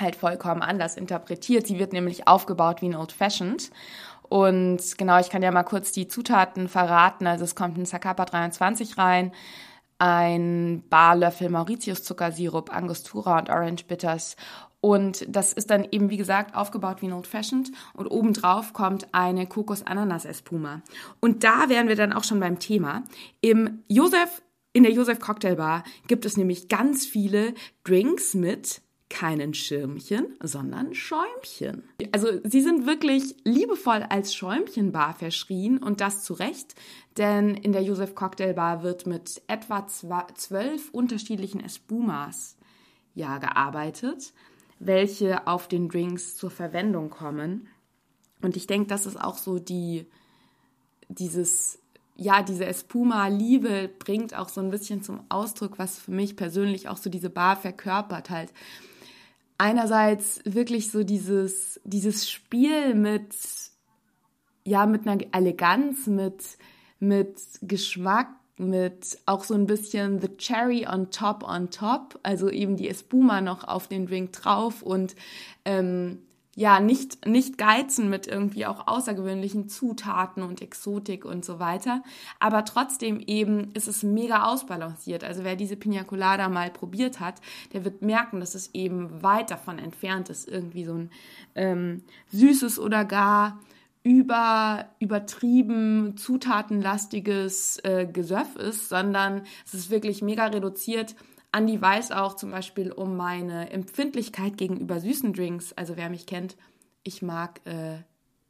halt 0.00 0.16
vollkommen 0.16 0.62
anders 0.62 0.96
interpretiert. 0.96 1.66
Sie 1.66 1.78
wird 1.78 1.92
nämlich 1.92 2.26
aufgebaut 2.26 2.82
wie 2.82 2.86
ein 2.86 2.96
Old 2.96 3.12
Fashioned. 3.12 3.70
Und 4.28 4.98
genau, 4.98 5.18
ich 5.20 5.30
kann 5.30 5.42
ja 5.42 5.52
mal 5.52 5.62
kurz 5.62 5.92
die 5.92 6.08
Zutaten 6.08 6.68
verraten. 6.68 7.26
Also 7.26 7.44
es 7.44 7.54
kommt 7.54 7.78
ein 7.78 7.86
Zacapa 7.86 8.24
23 8.24 8.98
rein, 8.98 9.32
ein 9.98 10.82
Barlöffel 10.88 11.50
Mauritius 11.50 12.02
Zuckersirup, 12.02 12.74
Angostura 12.74 13.38
und 13.38 13.50
Orange 13.50 13.84
Bitters 13.86 14.36
und 14.84 15.24
das 15.34 15.54
ist 15.54 15.70
dann 15.70 15.86
eben, 15.92 16.10
wie 16.10 16.18
gesagt, 16.18 16.54
aufgebaut 16.54 17.00
wie 17.00 17.06
ein 17.06 17.14
Old 17.14 17.26
Fashioned. 17.26 17.72
Und 17.94 18.06
obendrauf 18.06 18.74
kommt 18.74 19.06
eine 19.12 19.46
Kokos-Ananas-Espuma. 19.46 20.82
Und 21.20 21.42
da 21.42 21.70
wären 21.70 21.88
wir 21.88 21.96
dann 21.96 22.12
auch 22.12 22.22
schon 22.22 22.38
beim 22.38 22.58
Thema. 22.58 23.02
Im 23.40 23.82
Josef, 23.88 24.42
in 24.74 24.82
der 24.82 24.92
Josef 24.92 25.18
Cocktail 25.18 25.56
Bar 25.56 25.84
gibt 26.06 26.26
es 26.26 26.36
nämlich 26.36 26.68
ganz 26.68 27.06
viele 27.06 27.54
Drinks 27.84 28.34
mit 28.34 28.82
keinen 29.08 29.54
Schirmchen, 29.54 30.26
sondern 30.42 30.94
Schäumchen. 30.94 31.84
Also 32.12 32.28
sie 32.44 32.60
sind 32.60 32.84
wirklich 32.86 33.36
liebevoll 33.44 34.04
als 34.10 34.34
Schäumchenbar 34.34 35.14
verschrien 35.14 35.78
und 35.78 36.02
das 36.02 36.24
zu 36.24 36.34
Recht, 36.34 36.74
denn 37.16 37.54
in 37.54 37.72
der 37.72 37.82
Josef 37.82 38.14
Cocktail 38.14 38.52
Bar 38.52 38.82
wird 38.82 39.06
mit 39.06 39.40
etwa 39.46 39.86
zwölf 39.86 40.90
unterschiedlichen 40.90 41.60
Espumas 41.60 42.56
ja 43.14 43.38
gearbeitet 43.38 44.34
welche 44.78 45.46
auf 45.46 45.68
den 45.68 45.88
Drinks 45.88 46.36
zur 46.36 46.50
Verwendung 46.50 47.10
kommen. 47.10 47.68
Und 48.42 48.56
ich 48.56 48.66
denke, 48.66 48.88
das 48.88 49.06
ist 49.06 49.20
auch 49.20 49.38
so 49.38 49.58
die, 49.58 50.06
dieses, 51.08 51.78
ja, 52.16 52.42
diese 52.42 52.66
Espuma-Liebe 52.66 53.90
bringt 53.98 54.34
auch 54.34 54.48
so 54.48 54.60
ein 54.60 54.70
bisschen 54.70 55.02
zum 55.02 55.20
Ausdruck, 55.28 55.78
was 55.78 55.98
für 55.98 56.12
mich 56.12 56.36
persönlich 56.36 56.88
auch 56.88 56.96
so 56.96 57.10
diese 57.10 57.30
Bar 57.30 57.56
verkörpert 57.56 58.30
halt. 58.30 58.52
Einerseits 59.58 60.40
wirklich 60.44 60.90
so 60.90 61.02
dieses, 61.02 61.80
dieses 61.84 62.30
Spiel 62.30 62.94
mit, 62.94 63.34
ja, 64.64 64.86
mit 64.86 65.06
einer 65.06 65.22
Eleganz, 65.32 66.06
mit, 66.06 66.44
mit 67.00 67.40
Geschmack, 67.62 68.28
mit 68.56 69.18
auch 69.26 69.42
so 69.42 69.54
ein 69.54 69.66
bisschen 69.66 70.20
The 70.20 70.36
Cherry 70.36 70.86
on 70.86 71.10
top 71.10 71.42
on 71.42 71.70
top, 71.70 72.20
also 72.22 72.48
eben 72.48 72.76
die 72.76 72.88
Espuma 72.88 73.40
noch 73.40 73.64
auf 73.64 73.88
den 73.88 74.06
Drink 74.06 74.32
drauf 74.32 74.82
und 74.82 75.16
ähm, 75.64 76.22
ja, 76.56 76.78
nicht, 76.80 77.26
nicht 77.26 77.58
geizen 77.58 78.08
mit 78.08 78.26
irgendwie 78.26 78.66
auch 78.66 78.86
außergewöhnlichen 78.86 79.68
Zutaten 79.68 80.42
und 80.42 80.62
Exotik 80.62 81.24
und 81.24 81.44
so 81.44 81.58
weiter. 81.58 82.02
Aber 82.38 82.64
trotzdem 82.64 83.20
eben 83.20 83.72
ist 83.74 83.88
es 83.88 84.02
mega 84.02 84.44
ausbalanciert. 84.44 85.24
Also 85.24 85.42
wer 85.44 85.56
diese 85.56 85.76
Pina 85.76 86.04
Colada 86.04 86.48
mal 86.48 86.70
probiert 86.70 87.18
hat, 87.18 87.40
der 87.72 87.84
wird 87.84 88.02
merken, 88.02 88.40
dass 88.40 88.54
es 88.54 88.70
eben 88.72 89.22
weit 89.22 89.50
davon 89.50 89.78
entfernt 89.78 90.30
ist, 90.30 90.48
irgendwie 90.48 90.84
so 90.84 90.94
ein 90.94 91.10
ähm, 91.56 92.02
süßes 92.30 92.78
oder 92.78 93.04
gar 93.04 93.58
über 94.04 94.90
übertrieben 94.98 96.16
zutatenlastiges 96.18 97.78
äh, 97.84 98.06
Gesöff 98.06 98.54
ist, 98.56 98.90
sondern 98.90 99.42
es 99.66 99.72
ist 99.74 99.90
wirklich 99.90 100.20
mega 100.20 100.44
reduziert. 100.46 101.16
Andi 101.54 101.80
weiß 101.80 102.10
auch 102.10 102.34
zum 102.34 102.50
Beispiel 102.50 102.90
um 102.90 103.16
meine 103.16 103.70
Empfindlichkeit 103.70 104.56
gegenüber 104.58 104.98
süßen 104.98 105.32
Drinks. 105.32 105.72
Also 105.72 105.96
wer 105.96 106.10
mich 106.10 106.26
kennt, 106.26 106.56
ich 107.04 107.22
mag 107.22 107.60
äh, 107.64 107.98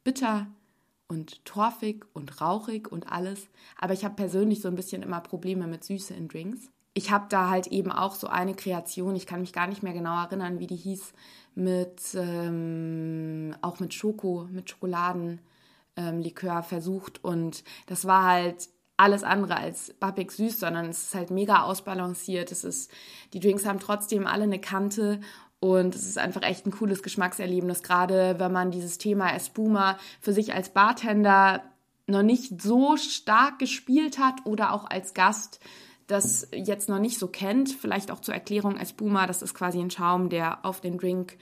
bitter 0.03 0.47
und 1.07 1.45
torfig 1.45 2.03
und 2.13 2.41
rauchig 2.41 2.91
und 2.91 3.11
alles. 3.11 3.47
Aber 3.77 3.93
ich 3.93 4.03
habe 4.03 4.15
persönlich 4.15 4.61
so 4.61 4.69
ein 4.69 4.75
bisschen 4.75 5.03
immer 5.03 5.21
Probleme 5.21 5.67
mit 5.67 5.83
Süße 5.83 6.15
in 6.15 6.27
Drinks. 6.27 6.71
ich 6.95 7.11
habe 7.11 7.25
da 7.29 7.49
halt 7.49 7.67
eben 7.67 7.91
auch 7.91 8.15
so 8.15 8.27
eine 8.27 8.55
Kreation, 8.55 9.15
ich 9.15 9.27
kann 9.27 9.41
mich 9.41 9.53
gar 9.53 9.67
nicht 9.67 9.83
mehr 9.83 9.93
genau 9.93 10.17
erinnern, 10.23 10.59
wie 10.59 10.67
die 10.67 10.77
hieß, 10.77 11.13
mit 11.53 12.01
ähm, 12.15 13.53
auch 13.61 13.79
mit 13.79 13.93
Schoko, 13.93 14.47
mit 14.49 14.69
Schokoladenlikör 14.69 15.39
ähm, 16.57 16.63
versucht 16.63 17.23
und 17.23 17.63
das 17.85 18.05
war 18.05 18.23
halt 18.23 18.69
alles 18.97 19.23
andere 19.23 19.57
als 19.57 19.93
bappig 19.99 20.31
süß, 20.31 20.59
sondern 20.59 20.85
es 20.85 21.03
ist 21.03 21.15
halt 21.15 21.31
mega 21.31 21.63
ausbalanciert. 21.63 22.51
Es 22.51 22.63
ist, 22.63 22.91
die 23.33 23.39
Drinks 23.39 23.65
haben 23.65 23.79
trotzdem 23.79 24.25
alle 24.27 24.43
eine 24.43 24.59
Kante 24.59 25.19
und 25.59 25.95
es 25.95 26.05
ist 26.05 26.17
einfach 26.17 26.43
echt 26.43 26.65
ein 26.65 26.71
cooles 26.71 27.03
Geschmackserlebnis, 27.03 27.83
gerade 27.83 28.35
wenn 28.37 28.51
man 28.51 28.71
dieses 28.71 28.97
Thema 28.97 29.33
Espuma 29.33 29.97
für 30.21 30.33
sich 30.33 30.53
als 30.53 30.69
Bartender 30.69 31.63
noch 32.07 32.23
nicht 32.23 32.61
so 32.61 32.97
stark 32.97 33.59
gespielt 33.59 34.19
hat 34.19 34.45
oder 34.45 34.73
auch 34.73 34.89
als 34.89 35.13
Gast 35.13 35.59
das 36.07 36.47
jetzt 36.53 36.87
noch 36.87 36.99
nicht 36.99 37.17
so 37.17 37.27
kennt. 37.27 37.69
Vielleicht 37.69 38.11
auch 38.11 38.19
zur 38.19 38.35
Erklärung, 38.35 38.77
Espuma, 38.77 39.25
das 39.25 39.41
ist 39.41 39.55
quasi 39.55 39.79
ein 39.79 39.89
Schaum, 39.89 40.29
der 40.29 40.63
auf 40.63 40.81
den 40.81 40.97
Drink 40.97 41.37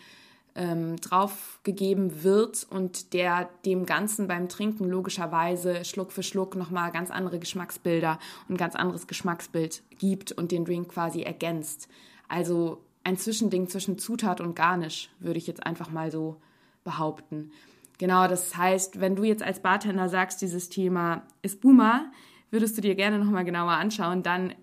ähm, 0.56 0.98
draufgegeben 0.98 2.24
wird 2.24 2.68
und 2.70 3.14
der 3.14 3.50
dem 3.66 3.86
Ganzen 3.86 4.28
beim 4.28 4.50
Trinken 4.50 4.88
logischerweise 4.88 5.84
Schluck 5.84 6.12
für 6.12 6.24
Schluck 6.24 6.56
nochmal 6.56 6.92
ganz 6.92 7.10
andere 7.10 7.40
Geschmacksbilder 7.40 8.20
und 8.48 8.58
ganz 8.58 8.76
anderes 8.76 9.08
Geschmacksbild 9.08 9.82
gibt 9.98 10.32
und 10.32 10.52
den 10.52 10.66
Drink 10.66 10.90
quasi 10.90 11.22
ergänzt. 11.22 11.88
Also 12.28 12.82
ein 13.04 13.18
Zwischending 13.18 13.68
zwischen 13.68 13.98
Zutat 13.98 14.42
und 14.42 14.56
Garnisch, 14.56 15.10
würde 15.20 15.40
ich 15.40 15.48
jetzt 15.48 15.66
einfach 15.66 15.90
mal 15.90 16.12
so 16.12 16.38
behaupten. 16.84 17.52
Genau, 17.98 18.28
das 18.28 18.56
heißt, 18.56 19.00
wenn 19.00 19.16
du 19.16 19.24
jetzt 19.24 19.44
als 19.44 19.62
Bartender 19.62 20.10
sagst, 20.10 20.42
dieses 20.42 20.70
Thema 20.70 21.24
ist 21.42 21.62
Boomer, 21.62 22.12
würdest 22.52 22.78
du 22.78 22.82
dir 22.82 22.96
gerne 22.96 23.18
nochmal 23.18 23.46
genauer 23.46 23.72
anschauen, 23.72 24.24
dann 24.24 24.54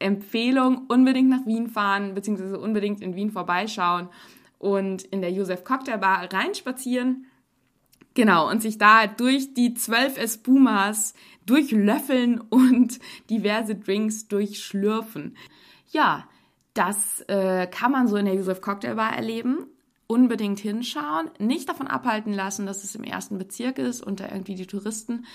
Empfehlung, 0.00 0.86
unbedingt 0.88 1.28
nach 1.28 1.44
Wien 1.44 1.68
fahren, 1.68 2.14
beziehungsweise 2.14 2.58
unbedingt 2.58 3.00
in 3.00 3.16
Wien 3.16 3.30
vorbeischauen 3.30 4.08
und 4.58 5.02
in 5.02 5.20
der 5.20 5.32
Josef 5.32 5.64
Cocktail 5.64 5.98
Bar 5.98 6.32
reinspazieren. 6.32 7.26
Genau, 8.14 8.50
und 8.50 8.62
sich 8.62 8.78
da 8.78 9.06
durch 9.06 9.54
die 9.54 9.74
zwölf 9.74 10.18
Espumas 10.18 11.14
durchlöffeln 11.46 12.40
und 12.40 12.98
diverse 13.30 13.76
Drinks 13.76 14.28
durchschlürfen. 14.28 15.36
Ja, 15.90 16.28
das 16.74 17.20
äh, 17.28 17.66
kann 17.68 17.92
man 17.92 18.08
so 18.08 18.16
in 18.16 18.26
der 18.26 18.34
Josef 18.34 18.60
Cocktail 18.60 18.96
Bar 18.96 19.14
erleben 19.14 19.66
unbedingt 20.08 20.58
hinschauen, 20.58 21.30
nicht 21.38 21.68
davon 21.68 21.86
abhalten 21.86 22.32
lassen, 22.32 22.66
dass 22.66 22.82
es 22.82 22.94
im 22.94 23.04
ersten 23.04 23.38
Bezirk 23.38 23.78
ist 23.78 24.02
und 24.02 24.20
da 24.20 24.24
irgendwie 24.24 24.54
die 24.56 24.66
Touristen 24.66 25.26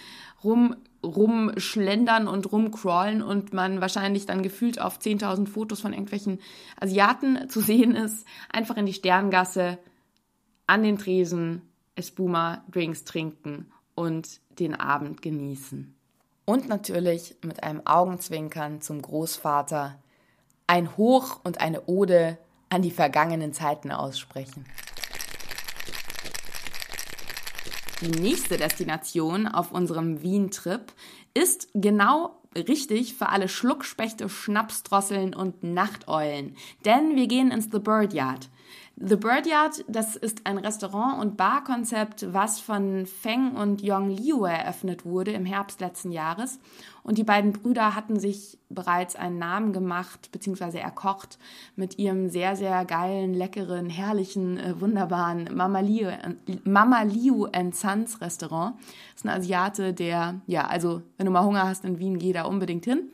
rum, 0.44 0.75
rumschlendern 1.03 2.27
und 2.27 2.51
rumcrawlen 2.51 3.22
und 3.22 3.53
man 3.53 3.81
wahrscheinlich 3.81 4.25
dann 4.25 4.41
gefühlt 4.41 4.79
auf 4.79 5.00
10.000 5.00 5.48
Fotos 5.48 5.81
von 5.81 5.93
irgendwelchen 5.93 6.39
Asiaten 6.79 7.48
zu 7.50 7.60
sehen 7.60 7.95
ist. 7.95 8.25
Einfach 8.50 8.77
in 8.77 8.86
die 8.86 8.93
Sterngasse, 8.93 9.77
an 10.67 10.83
den 10.83 10.98
Tresen, 10.98 11.62
Espuma, 11.95 12.63
Drinks 12.72 13.03
trinken 13.03 13.72
und 13.95 14.39
den 14.60 14.75
Abend 14.75 15.22
genießen. 15.22 15.93
Und 16.45 16.67
natürlich 16.67 17.36
mit 17.43 17.63
einem 17.63 17.86
Augenzwinkern 17.86 18.81
zum 18.81 19.01
Großvater 19.01 20.00
ein 20.67 20.98
Hoch 20.98 21.39
und 21.43 21.62
eine 21.62 21.86
Ode 21.86 22.38
an 22.69 22.81
die 22.81 22.91
vergangenen 22.91 23.53
Zeiten 23.53 23.91
aussprechen. 23.91 24.65
Die 28.03 28.22
nächste 28.22 28.57
Destination 28.57 29.48
auf 29.48 29.72
unserem 29.72 30.22
Wien-Trip 30.22 30.91
ist 31.33 31.69
genau 31.74 32.38
richtig 32.53 33.13
für 33.13 33.29
alle 33.29 33.48
Schluckspechte, 33.48 34.27
Schnapsdrosseln 34.27 35.33
und 35.33 35.63
Nachteulen. 35.63 36.57
Denn 36.83 37.15
wir 37.15 37.27
gehen 37.27 37.50
ins 37.50 37.69
The 37.72 37.79
Bird 37.79 38.13
Yard. 38.13 38.50
The 38.95 39.15
Birdyard, 39.15 39.83
das 39.88 40.15
ist 40.15 40.45
ein 40.45 40.59
Restaurant- 40.59 41.19
und 41.19 41.35
Barkonzept, 41.35 42.31
was 42.31 42.59
von 42.59 43.07
Feng 43.07 43.55
und 43.55 43.81
Yong 43.81 44.12
Liu 44.12 44.45
eröffnet 44.45 45.03
wurde 45.03 45.31
im 45.31 45.45
Herbst 45.45 45.81
letzten 45.81 46.12
Jahres. 46.12 46.59
Und 47.01 47.17
die 47.17 47.23
beiden 47.23 47.53
Brüder 47.53 47.95
hatten 47.95 48.19
sich 48.19 48.59
bereits 48.69 49.15
einen 49.15 49.39
Namen 49.39 49.73
gemacht, 49.73 50.31
beziehungsweise 50.31 50.79
erkocht 50.79 51.39
mit 51.75 51.97
ihrem 51.97 52.29
sehr, 52.29 52.55
sehr 52.55 52.85
geilen, 52.85 53.33
leckeren, 53.33 53.89
herrlichen, 53.89 54.57
äh, 54.59 54.79
wunderbaren 54.79 55.50
Mama 55.53 55.79
Liu, 55.79 56.12
Mama 56.63 57.03
Sons 57.71 58.21
Restaurant. 58.21 58.75
Das 58.77 59.15
ist 59.15 59.25
ein 59.25 59.29
Asiate, 59.29 59.93
der, 59.93 60.35
ja, 60.45 60.67
also 60.67 61.01
wenn 61.17 61.25
du 61.25 61.31
mal 61.31 61.43
Hunger 61.43 61.67
hast 61.67 61.83
in 61.83 61.97
Wien, 61.97 62.19
geh 62.19 62.31
da 62.31 62.43
unbedingt 62.43 62.85
hin. 62.85 63.09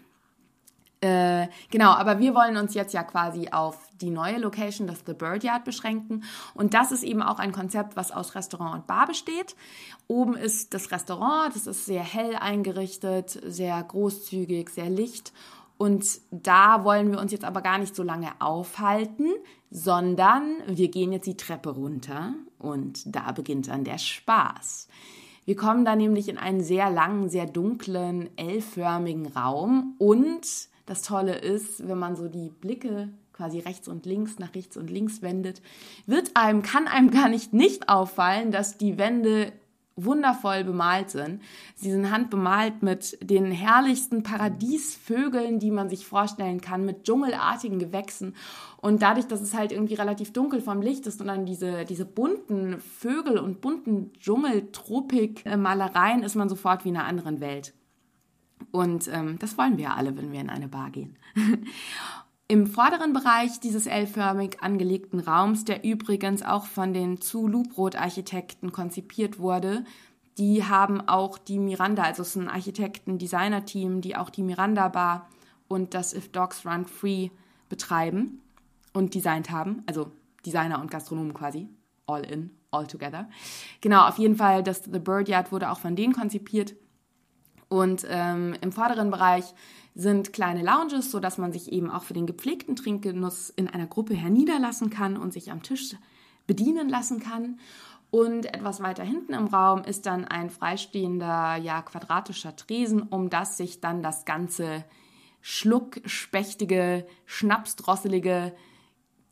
Äh, 1.01 1.47
genau, 1.71 1.91
aber 1.91 2.19
wir 2.19 2.35
wollen 2.35 2.57
uns 2.57 2.73
jetzt 2.73 2.93
ja 2.93 3.03
quasi 3.03 3.47
auf 3.49 3.88
die 4.01 4.09
neue 4.09 4.37
Location, 4.37 4.87
das 4.87 5.03
The 5.05 5.13
Bird 5.13 5.43
Yard, 5.43 5.65
beschränken. 5.65 6.23
Und 6.53 6.73
das 6.73 6.91
ist 6.91 7.03
eben 7.03 7.21
auch 7.21 7.39
ein 7.39 7.51
Konzept, 7.51 7.95
was 7.95 8.11
aus 8.11 8.35
Restaurant 8.35 8.75
und 8.75 8.87
Bar 8.87 9.07
besteht. 9.07 9.55
Oben 10.07 10.35
ist 10.35 10.73
das 10.73 10.91
Restaurant, 10.91 11.55
das 11.55 11.67
ist 11.67 11.85
sehr 11.85 12.03
hell 12.03 12.35
eingerichtet, 12.35 13.39
sehr 13.45 13.81
großzügig, 13.83 14.69
sehr 14.69 14.89
licht. 14.89 15.33
Und 15.77 16.19
da 16.31 16.83
wollen 16.83 17.11
wir 17.11 17.19
uns 17.19 17.31
jetzt 17.31 17.45
aber 17.45 17.61
gar 17.61 17.77
nicht 17.77 17.95
so 17.95 18.03
lange 18.03 18.29
aufhalten, 18.39 19.27
sondern 19.71 20.57
wir 20.67 20.89
gehen 20.89 21.13
jetzt 21.13 21.25
die 21.25 21.37
Treppe 21.37 21.69
runter 21.69 22.33
und 22.57 23.15
da 23.15 23.31
beginnt 23.31 23.69
dann 23.69 23.85
der 23.85 23.97
Spaß. 23.97 24.89
Wir 25.45 25.55
kommen 25.55 25.85
da 25.85 25.95
nämlich 25.95 26.27
in 26.27 26.37
einen 26.37 26.61
sehr 26.61 26.89
langen, 26.89 27.29
sehr 27.29 27.45
dunklen, 27.45 28.29
L-förmigen 28.35 29.27
Raum 29.27 29.95
und 29.99 30.45
das 30.85 31.01
Tolle 31.01 31.37
ist, 31.37 31.87
wenn 31.87 31.97
man 31.97 32.15
so 32.15 32.27
die 32.27 32.49
Blicke 32.49 33.09
quasi 33.39 33.59
rechts 33.59 33.87
und 33.87 34.05
links 34.05 34.37
nach 34.37 34.53
rechts 34.53 34.75
und 34.75 34.89
links 34.89 35.21
wendet, 35.21 35.61
wird 36.05 36.35
einem, 36.35 36.61
kann 36.61 36.89
einem 36.89 37.09
gar 37.09 37.29
nicht 37.29 37.53
nicht 37.53 37.87
auffallen, 37.87 38.51
dass 38.51 38.77
die 38.77 38.97
Wände 38.97 39.53
wundervoll 39.95 40.65
bemalt 40.65 41.09
sind. 41.09 41.41
Sie 41.75 41.89
sind 41.89 42.11
handbemalt 42.11 42.83
mit 42.83 43.17
den 43.21 43.49
herrlichsten 43.49 44.23
Paradiesvögeln, 44.23 45.59
die 45.59 45.71
man 45.71 45.89
sich 45.89 46.05
vorstellen 46.05 46.59
kann, 46.59 46.85
mit 46.85 47.05
dschungelartigen 47.05 47.79
Gewächsen. 47.79 48.35
Und 48.81 49.01
dadurch, 49.01 49.27
dass 49.27 49.39
es 49.39 49.53
halt 49.53 49.71
irgendwie 49.71 49.93
relativ 49.93 50.33
dunkel 50.33 50.59
vom 50.59 50.81
Licht 50.81 51.07
ist 51.07 51.21
und 51.21 51.27
dann 51.27 51.45
diese, 51.45 51.85
diese 51.85 52.05
bunten 52.05 52.79
Vögel 52.79 53.37
und 53.37 53.61
bunten 53.61 54.11
Dschungeltropik-Malereien, 54.19 56.23
ist 56.23 56.35
man 56.35 56.49
sofort 56.49 56.83
wie 56.83 56.89
in 56.89 56.97
einer 56.97 57.07
anderen 57.07 57.39
Welt. 57.39 57.73
Und 58.71 59.07
ähm, 59.07 59.39
das 59.39 59.57
wollen 59.57 59.77
wir 59.77 59.95
alle, 59.95 60.17
wenn 60.17 60.33
wir 60.33 60.41
in 60.41 60.49
eine 60.49 60.67
Bar 60.67 60.89
gehen. 60.91 61.17
Im 62.51 62.65
vorderen 62.65 63.13
Bereich 63.13 63.59
dieses 63.59 63.85
L-förmig 63.85 64.63
angelegten 64.63 65.19
Raums, 65.19 65.65
der 65.65 65.83
übrigens 65.83 66.41
auch 66.41 66.65
von 66.65 66.95
den 66.95 67.21
zu 67.21 67.47
Lubrot-Architekten 67.47 68.71
konzipiert 68.71 69.37
wurde, 69.37 69.85
die 70.39 70.63
haben 70.63 70.99
auch 70.99 71.37
die 71.37 71.59
Miranda, 71.59 72.01
also 72.01 72.23
es 72.23 72.29
ist 72.29 72.37
ein 72.37 72.49
Architekten-Designer-Team, 72.49 74.01
die 74.01 74.15
auch 74.15 74.31
die 74.31 74.41
Miranda 74.41 74.87
Bar 74.87 75.29
und 75.67 75.93
das 75.93 76.15
If 76.15 76.31
Dogs 76.31 76.65
Run 76.65 76.87
Free 76.87 77.29
betreiben 77.69 78.41
und 78.93 79.13
designt 79.13 79.51
haben. 79.51 79.83
Also 79.85 80.11
Designer 80.43 80.81
und 80.81 80.89
Gastronomen 80.89 81.35
quasi. 81.35 81.69
All 82.07 82.25
in, 82.25 82.49
all 82.71 82.87
together. 82.87 83.29
Genau, 83.79 84.07
auf 84.07 84.17
jeden 84.17 84.37
Fall, 84.37 84.63
das 84.63 84.85
The 84.85 84.97
Bird 84.97 85.29
Yard 85.29 85.51
wurde 85.51 85.69
auch 85.69 85.79
von 85.79 85.95
denen 85.95 86.13
konzipiert. 86.13 86.73
Und 87.69 88.05
ähm, 88.09 88.55
im 88.61 88.71
vorderen 88.71 89.11
Bereich 89.11 89.45
sind 89.95 90.33
kleine 90.33 90.63
Lounges, 90.63 91.11
sodass 91.11 91.37
man 91.37 91.53
sich 91.53 91.71
eben 91.71 91.89
auch 91.89 92.03
für 92.03 92.13
den 92.13 92.25
gepflegten 92.25 92.75
Trinkgenuss 92.75 93.49
in 93.51 93.67
einer 93.67 93.87
Gruppe 93.87 94.15
herniederlassen 94.15 94.89
kann 94.89 95.17
und 95.17 95.33
sich 95.33 95.51
am 95.51 95.63
Tisch 95.63 95.95
bedienen 96.47 96.89
lassen 96.89 97.19
kann. 97.19 97.59
Und 98.11 98.47
etwas 98.47 98.81
weiter 98.81 99.03
hinten 99.03 99.33
im 99.33 99.47
Raum 99.47 99.83
ist 99.83 100.07
dann 100.07 100.25
ein 100.25 100.49
freistehender, 100.49 101.57
ja, 101.57 101.83
quadratischer 101.83 102.55
Tresen, 102.55 103.03
um 103.03 103.29
das 103.29 103.57
sich 103.57 103.81
dann 103.81 104.01
das 104.01 104.25
ganze 104.25 104.83
schluckspechtige, 105.41 107.05
schnapsdrosselige, 107.25 108.55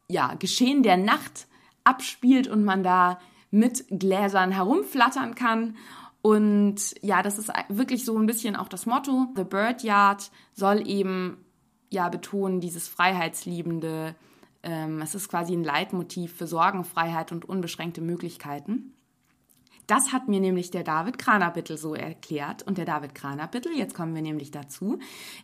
ja, 0.09 0.35
Geschehen 0.35 0.83
der 0.83 0.97
Nacht 0.97 1.47
abspielt 1.83 2.47
und 2.47 2.63
man 2.63 2.83
da 2.83 3.19
mit 3.49 3.85
Gläsern 3.89 4.51
herumflattern 4.51 5.33
kann 5.33 5.75
und 6.21 6.95
ja, 7.01 7.21
das 7.23 7.37
ist 7.37 7.51
wirklich 7.69 8.03
so 8.05 8.17
ein 8.17 8.25
bisschen 8.25 8.55
auch 8.55 8.67
das 8.67 8.85
Motto. 8.85 9.27
The 9.35 9.43
Bird 9.43 9.83
Yard 9.83 10.31
soll 10.53 10.87
eben 10.87 11.45
ja 11.89 12.09
betonen, 12.09 12.59
dieses 12.59 12.87
freiheitsliebende, 12.87 14.15
ähm, 14.63 15.01
es 15.01 15.15
ist 15.15 15.29
quasi 15.29 15.53
ein 15.53 15.63
Leitmotiv 15.63 16.35
für 16.35 16.47
Sorgenfreiheit 16.47 17.31
und 17.31 17.45
unbeschränkte 17.45 18.01
Möglichkeiten. 18.01 18.93
Das 19.85 20.11
hat 20.11 20.27
mir 20.27 20.41
nämlich 20.41 20.69
der 20.69 20.83
David 20.83 21.17
Kranerbittel 21.17 21.77
so 21.77 21.95
erklärt. 21.95 22.61
Und 22.63 22.77
der 22.77 22.83
David 22.83 23.15
Kranerbittel, 23.15 23.71
jetzt 23.73 23.95
kommen 23.95 24.13
wir 24.13 24.21
nämlich 24.21 24.51
dazu, 24.51 24.99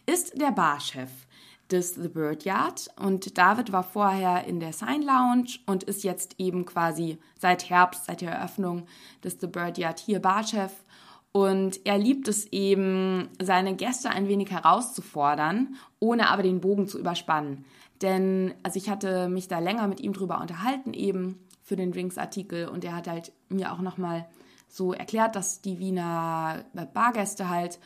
ist 0.06 0.40
der 0.40 0.52
Barchef 0.52 1.10
des 1.72 1.96
The 1.96 2.08
Bird 2.08 2.44
Yard. 2.46 2.90
Und 2.98 3.38
David 3.38 3.72
war 3.72 3.84
vorher 3.84 4.46
in 4.46 4.60
der 4.60 4.74
Sign 4.74 5.02
Lounge 5.02 5.60
und 5.66 5.84
ist 5.84 6.04
jetzt 6.04 6.36
eben 6.38 6.66
quasi 6.66 7.18
seit 7.40 7.70
Herbst, 7.70 8.06
seit 8.06 8.22
der 8.22 8.32
Eröffnung 8.32 8.86
des 9.24 9.38
The 9.40 9.48
Bird 9.48 9.78
Yard 9.78 10.00
hier 10.00 10.20
Barchef. 10.20 10.72
Und 11.32 11.80
er 11.86 11.98
liebt 11.98 12.28
es 12.28 12.46
eben, 12.52 13.30
seine 13.42 13.76
Gäste 13.76 14.12
ein 14.12 14.28
wenig 14.28 14.52
herauszufordern, 14.52 15.76
ohne 16.00 16.30
aber 16.30 16.44
den 16.44 16.62
Bogen 16.62 16.88
zu 16.88 17.00
überspannen. 17.00 17.66
Denn, 18.04 18.54
also 18.62 18.78
ich 18.78 18.90
hatte 18.90 19.30
mich 19.30 19.48
da 19.48 19.60
länger 19.60 19.88
mit 19.88 20.00
ihm 20.00 20.14
drüber 20.14 20.40
unterhalten, 20.40 20.94
eben 20.94 21.40
für 21.64 21.76
den 21.76 21.92
Drinks-Artikel. 21.92 22.68
Und 22.68 22.86
er 22.86 22.96
hat 22.96 23.08
halt 23.08 23.32
mir 23.50 23.74
auch 23.74 23.80
nochmal 23.80 24.28
so 24.68 24.94
erklärt, 24.94 25.36
dass 25.36 25.62
die 25.62 25.80
Wiener 25.80 26.66
Bargäste 26.94 27.50
halt 27.50 27.80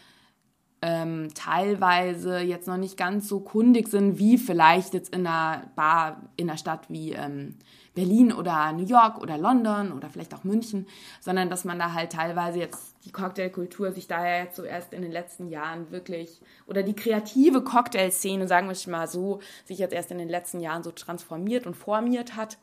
ähm, 0.81 1.29
teilweise 1.33 2.39
jetzt 2.39 2.67
noch 2.67 2.77
nicht 2.77 2.97
ganz 2.97 3.27
so 3.27 3.39
kundig 3.39 3.87
sind, 3.87 4.19
wie 4.19 4.37
vielleicht 4.37 4.93
jetzt 4.93 5.13
in 5.13 5.25
einer 5.25 5.63
Bar 5.75 6.21
in 6.35 6.49
einer 6.49 6.57
Stadt 6.57 6.89
wie 6.89 7.13
ähm, 7.13 7.55
Berlin 7.95 8.31
oder 8.31 8.71
New 8.73 8.85
York 8.85 9.19
oder 9.19 9.39
London 9.39 9.91
oder 9.91 10.07
vielleicht 10.09 10.35
auch 10.35 10.43
München, 10.43 10.85
sondern 11.19 11.49
dass 11.49 11.65
man 11.65 11.79
da 11.79 11.93
halt 11.93 12.11
teilweise 12.11 12.59
jetzt 12.59 12.93
die 13.05 13.11
Cocktailkultur 13.11 13.91
sich 13.91 14.07
daher 14.07 14.43
jetzt 14.43 14.55
so 14.55 14.63
erst 14.63 14.93
in 14.93 15.01
den 15.01 15.11
letzten 15.11 15.49
Jahren 15.49 15.89
wirklich 15.89 16.39
oder 16.67 16.83
die 16.83 16.95
kreative 16.95 17.63
Cocktailszene, 17.63 18.47
sagen 18.47 18.69
wir 18.69 18.91
mal 18.91 19.07
so, 19.07 19.39
sich 19.65 19.79
jetzt 19.79 19.93
erst 19.93 20.11
in 20.11 20.19
den 20.19 20.29
letzten 20.29 20.59
Jahren 20.59 20.83
so 20.83 20.91
transformiert 20.91 21.65
und 21.65 21.75
formiert 21.75 22.35
hat. 22.35 22.59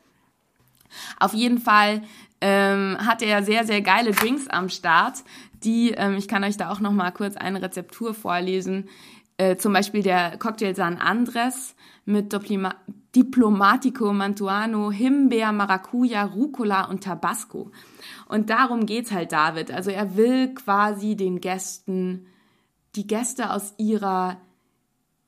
Auf 1.19 1.33
jeden 1.33 1.59
Fall 1.59 2.03
ähm, 2.41 2.97
hat 2.99 3.21
er 3.21 3.43
sehr, 3.43 3.65
sehr 3.65 3.81
geile 3.81 4.11
Drinks 4.11 4.47
am 4.47 4.69
Start, 4.69 5.23
die, 5.63 5.91
ähm, 5.91 6.15
ich 6.15 6.27
kann 6.27 6.43
euch 6.43 6.57
da 6.57 6.71
auch 6.71 6.79
noch 6.79 6.91
mal 6.91 7.11
kurz 7.11 7.37
eine 7.37 7.61
Rezeptur 7.61 8.13
vorlesen, 8.13 8.89
äh, 9.37 9.57
zum 9.57 9.73
Beispiel 9.73 10.03
der 10.03 10.37
Cocktail 10.37 10.75
San 10.75 10.97
Andres 10.97 11.75
mit 12.05 12.31
Doplima 12.31 12.75
Diplomatico, 13.15 14.11
Mantuano, 14.11 14.91
Himbeer, 14.91 15.53
Maracuja, 15.53 16.23
Rucola 16.25 16.85
und 16.85 17.03
Tabasco. 17.03 17.71
Und 18.27 18.49
darum 18.49 18.85
geht's 18.85 19.11
halt 19.11 19.31
David. 19.31 19.71
Also 19.71 19.89
er 19.89 20.17
will 20.17 20.53
quasi 20.53 21.15
den 21.15 21.39
Gästen, 21.39 22.27
die 22.95 23.07
Gäste 23.07 23.51
aus 23.51 23.73
ihrer 23.77 24.37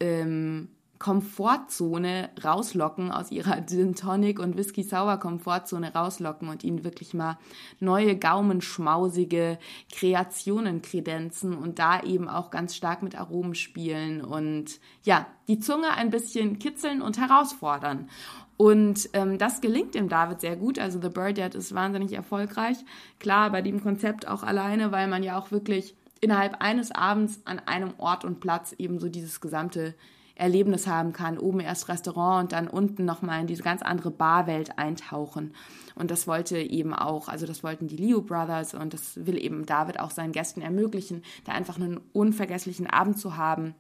ähm, 0.02 0.68
Komfortzone 1.00 2.30
rauslocken, 2.44 3.12
aus 3.12 3.32
ihrer 3.32 3.66
Gin 3.68 3.96
Tonic 3.96 4.40
und 4.40 4.58
Whisky 4.58 4.84
Sour 4.84 5.18
Komfortzone 5.18 5.94
rauslocken 5.94 6.50
und 6.50 6.64
ihnen 6.64 6.84
wirklich 6.84 7.14
mal 7.14 7.38
neue 7.80 8.18
gaumenschmausige 8.18 9.60
Kreationen 9.92 10.82
kredenzen 10.82 11.56
und 11.56 11.80
da 11.80 12.02
eben 12.02 12.28
auch 12.28 12.50
ganz 12.50 12.76
stark 12.76 13.04
mit 13.04 13.18
Aromen 13.18 13.56
spielen 13.56 14.22
und 14.22 14.80
ja, 15.04 15.28
die 15.48 15.60
Zunge 15.60 15.92
ein 15.92 16.10
bisschen 16.10 16.60
kitzeln 16.60 17.02
und 17.02 17.18
herausfordern. 17.18 18.10
Und 18.58 19.10
ähm, 19.14 19.38
das 19.38 19.62
gelingt 19.62 19.94
dem 19.94 20.10
David 20.10 20.42
sehr 20.42 20.56
gut. 20.56 20.80
Also 20.80 21.00
The 21.00 21.10
Bird 21.10 21.38
Dad 21.38 21.54
ist 21.54 21.76
wahnsinnig 21.76 22.14
erfolgreich. 22.14 22.78
Klar, 23.20 23.52
bei 23.52 23.62
dem 23.62 23.82
Konzept 23.84 24.28
auch 24.28 24.42
alleine, 24.42 24.92
weil 24.92 25.08
man 25.08 25.22
ja 25.22 25.38
auch 25.38 25.52
wirklich 25.52 25.96
innerhalb 26.22 26.60
eines 26.60 26.92
Abends 26.92 27.42
an 27.46 27.60
einem 27.60 27.94
Ort 28.00 28.26
und 28.26 28.40
Platz 28.40 28.74
eben 28.78 29.00
so 29.00 29.10
dieses 29.10 29.42
gesamte 29.42 29.94
Erlebnis 30.38 30.88
haben 30.88 31.14
kann. 31.14 31.38
Oben 31.38 31.60
erst 31.60 31.90
Restaurant 31.90 32.44
und 32.44 32.52
dann 32.52 32.68
unten 32.68 33.06
nochmal 33.06 33.42
in 33.42 33.48
diese 33.48 33.64
ganz 33.64 33.82
andere 33.82 34.12
Barwelt 34.12 34.78
eintauchen. 34.78 35.54
Und 35.96 36.12
das 36.12 36.28
wollte 36.28 36.58
eben 36.58 36.94
auch, 36.94 37.28
also 37.28 37.46
das 37.46 37.64
wollten 37.64 37.88
die 37.88 37.98
Leo 37.98 38.22
Brothers 38.22 38.74
und 38.74 38.94
das 38.94 39.26
will 39.26 39.42
eben 39.44 39.66
David 39.66 40.00
auch 40.00 40.12
seinen 40.12 40.32
Gästen 40.32 40.62
ermöglichen, 40.62 41.24
da 41.46 41.54
einfach 41.54 41.78
einen 41.78 42.00
unvergesslichen 42.14 42.88
Abend 42.88 43.20
zu 43.20 43.38
haben. 43.38 43.76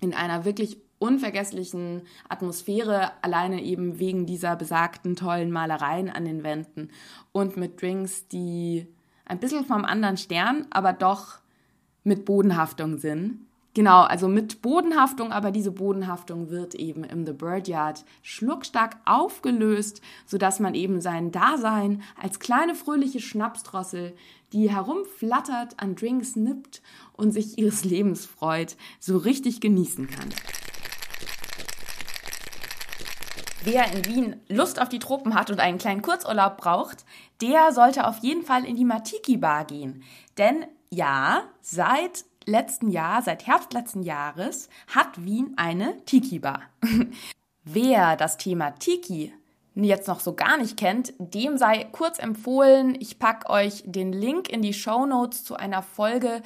In 0.00 0.14
einer 0.14 0.44
wirklich 0.44 0.78
unvergesslichen 0.98 2.02
Atmosphäre, 2.28 3.10
alleine 3.22 3.62
eben 3.62 3.98
wegen 3.98 4.26
dieser 4.26 4.56
besagten 4.56 5.16
tollen 5.16 5.50
Malereien 5.50 6.10
an 6.10 6.24
den 6.24 6.42
Wänden 6.44 6.90
und 7.32 7.56
mit 7.56 7.80
Drinks, 7.82 8.28
die 8.28 8.86
ein 9.24 9.40
bisschen 9.40 9.64
vom 9.64 9.84
anderen 9.84 10.16
Stern, 10.16 10.66
aber 10.70 10.92
doch 10.92 11.38
mit 12.04 12.24
Bodenhaftung 12.24 12.98
sind. 12.98 13.46
Genau, 13.74 14.02
also 14.02 14.28
mit 14.28 14.60
Bodenhaftung, 14.60 15.32
aber 15.32 15.50
diese 15.50 15.70
Bodenhaftung 15.70 16.50
wird 16.50 16.74
eben 16.74 17.04
im 17.04 17.24
The 17.24 17.32
Bird 17.32 17.68
Yard 17.68 18.04
schluckstark 18.20 18.96
aufgelöst, 19.06 20.02
sodass 20.26 20.60
man 20.60 20.74
eben 20.74 21.00
sein 21.00 21.32
Dasein 21.32 22.02
als 22.20 22.38
kleine 22.38 22.74
fröhliche 22.74 23.20
Schnapsdrossel, 23.20 24.14
die 24.52 24.70
herumflattert, 24.70 25.80
an 25.80 25.94
Drinks 25.94 26.36
nippt 26.36 26.82
und 27.14 27.32
sich 27.32 27.56
ihres 27.56 27.84
Lebens 27.84 28.26
freut, 28.26 28.76
so 29.00 29.16
richtig 29.16 29.62
genießen 29.62 30.06
kann. 30.06 30.28
Wer 33.64 33.90
in 33.92 34.04
Wien 34.04 34.36
Lust 34.48 34.82
auf 34.82 34.90
die 34.90 34.98
Tropen 34.98 35.34
hat 35.34 35.50
und 35.50 35.60
einen 35.60 35.78
kleinen 35.78 36.02
Kurzurlaub 36.02 36.58
braucht, 36.58 37.06
der 37.40 37.72
sollte 37.72 38.06
auf 38.06 38.18
jeden 38.18 38.42
Fall 38.42 38.66
in 38.66 38.76
die 38.76 38.84
Matiki 38.84 39.38
Bar 39.38 39.64
gehen. 39.64 40.02
Denn 40.36 40.66
ja, 40.90 41.44
seit 41.62 42.24
letzten 42.46 42.88
Jahr, 42.88 43.22
seit 43.22 43.46
Herbst 43.46 43.72
letzten 43.72 44.02
Jahres, 44.02 44.68
hat 44.88 45.24
Wien 45.24 45.54
eine 45.56 45.96
Tiki-Bar. 46.04 46.62
Wer 47.64 48.16
das 48.16 48.38
Thema 48.38 48.72
Tiki 48.72 49.32
jetzt 49.74 50.08
noch 50.08 50.20
so 50.20 50.34
gar 50.34 50.58
nicht 50.58 50.76
kennt, 50.76 51.14
dem 51.18 51.56
sei 51.56 51.84
kurz 51.92 52.18
empfohlen, 52.18 52.96
ich 53.00 53.18
packe 53.18 53.48
euch 53.48 53.82
den 53.86 54.12
Link 54.12 54.50
in 54.50 54.62
die 54.62 54.74
Show 54.74 55.06
Notes 55.06 55.44
zu 55.44 55.56
einer 55.56 55.82
Folge, 55.82 56.42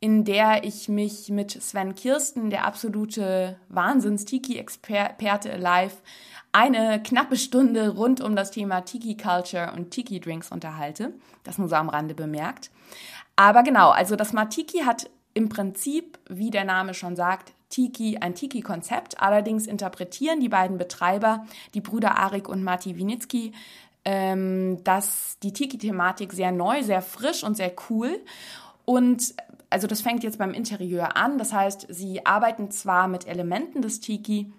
in 0.00 0.24
der 0.24 0.64
ich 0.64 0.88
mich 0.88 1.30
mit 1.30 1.50
Sven 1.50 1.94
Kirsten, 1.94 2.50
der 2.50 2.66
absolute 2.66 3.58
Wahnsinns-Tiki-Experte 3.68 5.56
live, 5.56 6.02
eine 6.52 7.02
knappe 7.02 7.36
Stunde 7.36 7.90
rund 7.90 8.20
um 8.20 8.36
das 8.36 8.50
Thema 8.50 8.82
Tiki-Culture 8.82 9.72
und 9.74 9.90
Tiki-Drinks 9.90 10.52
unterhalte. 10.52 11.14
Das 11.42 11.58
nur 11.58 11.68
so 11.68 11.76
am 11.76 11.88
Rande 11.88 12.14
bemerkt. 12.14 12.70
Aber 13.36 13.62
genau, 13.62 13.90
also 13.90 14.14
das 14.14 14.32
Matiki 14.32 14.80
hat 14.80 15.10
im 15.34 15.48
Prinzip, 15.48 16.18
wie 16.28 16.50
der 16.50 16.64
Name 16.64 16.94
schon 16.94 17.16
sagt, 17.16 17.52
Tiki, 17.68 18.18
ein 18.18 18.36
Tiki-Konzept. 18.36 19.20
Allerdings 19.20 19.66
interpretieren 19.66 20.38
die 20.40 20.48
beiden 20.48 20.78
Betreiber, 20.78 21.44
die 21.74 21.80
Brüder 21.80 22.16
Arik 22.16 22.48
und 22.48 22.62
Mati 22.62 22.96
Winitzki, 22.96 23.52
ähm, 24.04 24.82
dass 24.84 25.38
die 25.42 25.52
Tiki-Thematik 25.52 26.32
sehr 26.32 26.52
neu, 26.52 26.82
sehr 26.82 27.02
frisch 27.02 27.42
und 27.42 27.56
sehr 27.56 27.72
cool. 27.90 28.20
Und 28.84 29.34
also 29.70 29.88
das 29.88 30.02
fängt 30.02 30.22
jetzt 30.22 30.38
beim 30.38 30.54
Interieur 30.54 31.16
an. 31.16 31.36
Das 31.36 31.52
heißt, 31.52 31.88
sie 31.90 32.24
arbeiten 32.24 32.70
zwar 32.70 33.08
mit 33.08 33.26
Elementen 33.26 33.82
des 33.82 33.98
Tiki, 33.98 34.52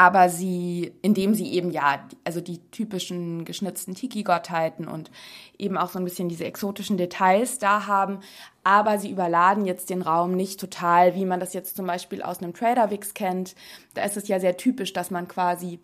aber 0.00 0.30
sie, 0.30 0.94
indem 1.02 1.34
sie 1.34 1.52
eben 1.52 1.70
ja, 1.70 2.08
also 2.24 2.40
die 2.40 2.58
typischen 2.70 3.44
geschnitzten 3.44 3.94
Tiki-Gottheiten 3.94 4.88
und 4.88 5.10
eben 5.58 5.76
auch 5.76 5.90
so 5.90 5.98
ein 5.98 6.06
bisschen 6.06 6.30
diese 6.30 6.46
exotischen 6.46 6.96
Details 6.96 7.58
da 7.58 7.86
haben, 7.86 8.20
aber 8.64 8.98
sie 8.98 9.10
überladen 9.10 9.66
jetzt 9.66 9.90
den 9.90 10.00
Raum 10.00 10.32
nicht 10.32 10.58
total, 10.58 11.14
wie 11.16 11.26
man 11.26 11.38
das 11.38 11.52
jetzt 11.52 11.76
zum 11.76 11.86
Beispiel 11.86 12.22
aus 12.22 12.38
einem 12.38 12.54
Trader 12.54 12.90
Wix 12.90 13.12
kennt. 13.12 13.54
Da 13.92 14.02
ist 14.02 14.16
es 14.16 14.26
ja 14.26 14.40
sehr 14.40 14.56
typisch, 14.56 14.94
dass 14.94 15.10
man 15.10 15.28
quasi 15.28 15.80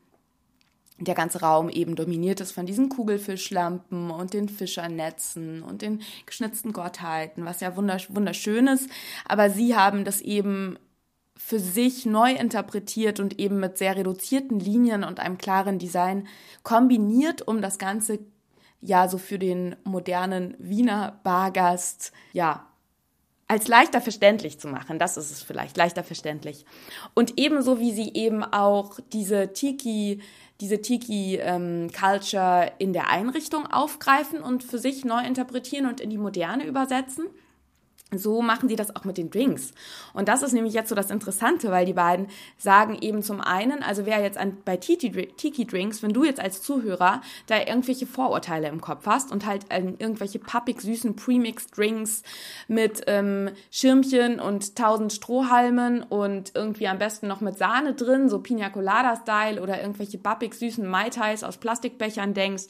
der 0.99 1.15
ganze 1.15 1.43
Raum 1.43 1.69
eben 1.69 1.95
dominiert 1.95 2.41
ist 2.41 2.53
von 2.53 2.65
diesen 2.65 2.89
Kugelfischlampen 2.89 4.11
und 4.11 4.33
den 4.33 4.49
Fischernetzen 4.49 5.63
und 5.63 5.83
den 5.83 6.01
geschnitzten 6.25 6.73
Gottheiten, 6.73 7.45
was 7.45 7.61
ja 7.61 7.77
wunderschön 7.77 8.67
ist. 8.67 8.89
Aber 9.27 9.51
sie 9.51 9.77
haben 9.77 10.07
das 10.07 10.23
eben 10.23 10.79
für 11.37 11.61
sich 11.61 12.07
neu 12.07 12.33
interpretiert 12.33 13.21
und 13.21 13.39
eben 13.39 13.61
mit 13.61 13.79
sehr 13.79 13.97
reduzierten 13.97 14.59
Linien 14.59 15.05
und 15.05 15.21
einem 15.21 15.39
klaren 15.39 15.79
Design 15.79 16.27
kombiniert, 16.63 17.47
um 17.47 17.61
das 17.61 17.79
Ganze 17.79 18.19
ja 18.81 19.09
so 19.09 19.19
für 19.19 19.39
den 19.39 19.77
modernen 19.85 20.55
Wiener 20.59 21.21
Bargast 21.23 22.13
ja 22.33 22.67
als 23.49 23.69
leichter 23.69 24.01
verständlich 24.01 24.59
zu 24.59 24.67
machen. 24.67 24.99
Das 24.99 25.17
ist 25.17 25.31
es 25.31 25.43
vielleicht, 25.43 25.77
leichter 25.77 26.03
verständlich. 26.03 26.65
Und 27.15 27.35
ebenso 27.39 27.79
wie 27.79 27.93
sie 27.93 28.13
eben 28.15 28.43
auch 28.43 28.99
diese 29.13 29.53
Tiki, 29.53 30.21
diese 30.61 30.81
Tiki-Culture 30.81 32.67
ähm, 32.67 32.73
in 32.79 32.93
der 32.93 33.09
Einrichtung 33.09 33.67
aufgreifen 33.67 34.41
und 34.41 34.65
für 34.65 34.79
sich 34.79 35.05
neu 35.05 35.25
interpretieren 35.25 35.87
und 35.87 36.01
in 36.01 36.11
die 36.11 36.19
Moderne 36.19 36.65
übersetzen 36.65 37.27
so 38.15 38.41
machen 38.41 38.69
sie 38.69 38.77
das 38.77 38.95
auch 38.95 39.05
mit 39.05 39.19
den 39.19 39.31
Drinks. 39.31 39.73
Und 40.15 40.29
das 40.29 40.43
ist 40.43 40.53
nämlich 40.53 40.75
jetzt 40.75 40.89
so 40.89 40.95
das 40.95 41.11
Interessante, 41.11 41.73
weil 41.73 41.85
die 41.87 41.93
beiden 41.93 42.29
sagen 42.57 42.97
eben 43.01 43.21
zum 43.23 43.41
einen, 43.41 43.83
also 43.83 44.07
wer 44.07 44.21
jetzt 44.21 44.39
an, 44.39 44.59
bei 44.65 44.77
Tiki-Drinks, 44.77 46.05
wenn 46.05 46.13
du 46.13 46.23
jetzt 46.23 46.39
als 46.39 46.63
Zuhörer 46.63 47.21
da 47.49 47.59
irgendwelche 47.59 48.07
Vorurteile 48.07 48.69
im 48.69 48.81
Kopf 48.81 49.07
hast 49.07 49.33
und 49.33 49.45
halt 49.45 49.67
ähm, 49.71 49.97
irgendwelche 49.99 50.39
pappig 50.39 50.81
süßen 50.81 51.17
Premix-Drinks 51.17 52.23
mit 52.69 53.03
ähm, 53.09 53.51
Schirmchen 53.73 54.39
und 54.39 54.77
tausend 54.77 55.13
Strohhalmen 55.13 56.05
und 56.05 56.53
irgendwie 56.55 56.87
am 56.87 56.99
besten 56.99 57.27
noch 57.27 57.41
mit 57.41 57.59
Sahne 57.59 57.95
drin, 57.95 58.29
so 58.29 58.39
Pina 58.39 58.71
Colada-Style 58.71 59.61
oder 59.61 59.81
irgendwelche 59.81 60.19
pappig 60.19 60.55
süßen 60.55 60.87
Mai 60.87 61.11
Tais 61.11 61.43
aus 61.43 61.57
Plastikbechern 61.57 62.35
denkst, 62.35 62.69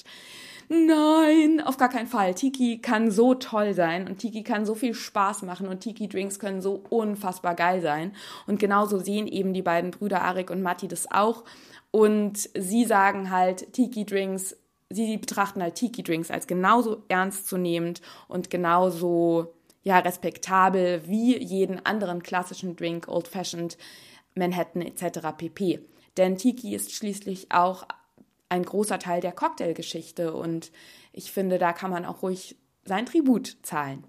nein, 0.69 1.61
auf 1.61 1.77
gar 1.77 1.89
keinen 1.89 2.07
Fall. 2.07 2.35
Tiki 2.35 2.79
kann 2.79 3.11
so 3.11 3.35
toll 3.35 3.75
sein 3.75 4.09
und 4.09 4.19
Tiki 4.19 4.43
kann 4.43 4.67
so 4.67 4.75
viel 4.75 4.95
Spaß 4.95 5.43
machen 5.43 5.69
und 5.69 5.81
Tiki-Drinks 5.81 6.39
können 6.39 6.61
so 6.61 6.83
unfassbar 6.91 7.55
geil 7.55 7.81
sein. 7.81 8.13
Und 8.47 8.59
genauso 8.59 8.99
sehen 8.99 9.27
eben 9.27 9.53
die 9.53 9.63
beiden 9.63 9.91
Brüder 9.91 10.23
Arik 10.23 10.51
und 10.51 10.63
Matti 10.63 10.89
das 10.89 11.11
auch. 11.11 11.45
Und 11.91 12.49
sie 12.57 12.85
sagen 12.85 13.31
halt, 13.31 13.73
Tiki-Drinks, 13.73 14.57
sie 14.91 15.17
betrachten 15.17 15.63
halt 15.63 15.77
Tiki-Drinks 15.77 16.31
als 16.31 16.47
genauso 16.47 17.03
ernstzunehmend 17.09 18.03
und 18.29 18.51
genauso 18.51 19.55
ja 19.83 19.99
respektabel 19.99 21.03
wie 21.07 21.39
jeden 21.39 21.85
anderen 21.87 22.23
klassischen 22.23 22.75
Drink, 22.77 23.07
Old 23.09 23.29
Fashioned, 23.29 23.79
Manhattan 24.35 24.83
etc. 24.83 25.29
pp. 25.37 25.81
Denn 26.17 26.37
Tiki 26.37 26.75
ist 26.75 26.93
schließlich 26.93 27.53
auch 27.53 27.87
ein 28.49 28.63
großer 28.63 28.99
Teil 28.99 29.21
der 29.21 29.33
Cocktailgeschichte 29.33 30.33
und 30.33 30.71
ich 31.13 31.33
finde, 31.33 31.59
da 31.59 31.73
kann 31.73 31.91
man 31.91 32.05
auch 32.05 32.23
ruhig 32.23 32.57
sein 32.85 33.07
Tribut 33.07 33.57
zahlen 33.63 34.05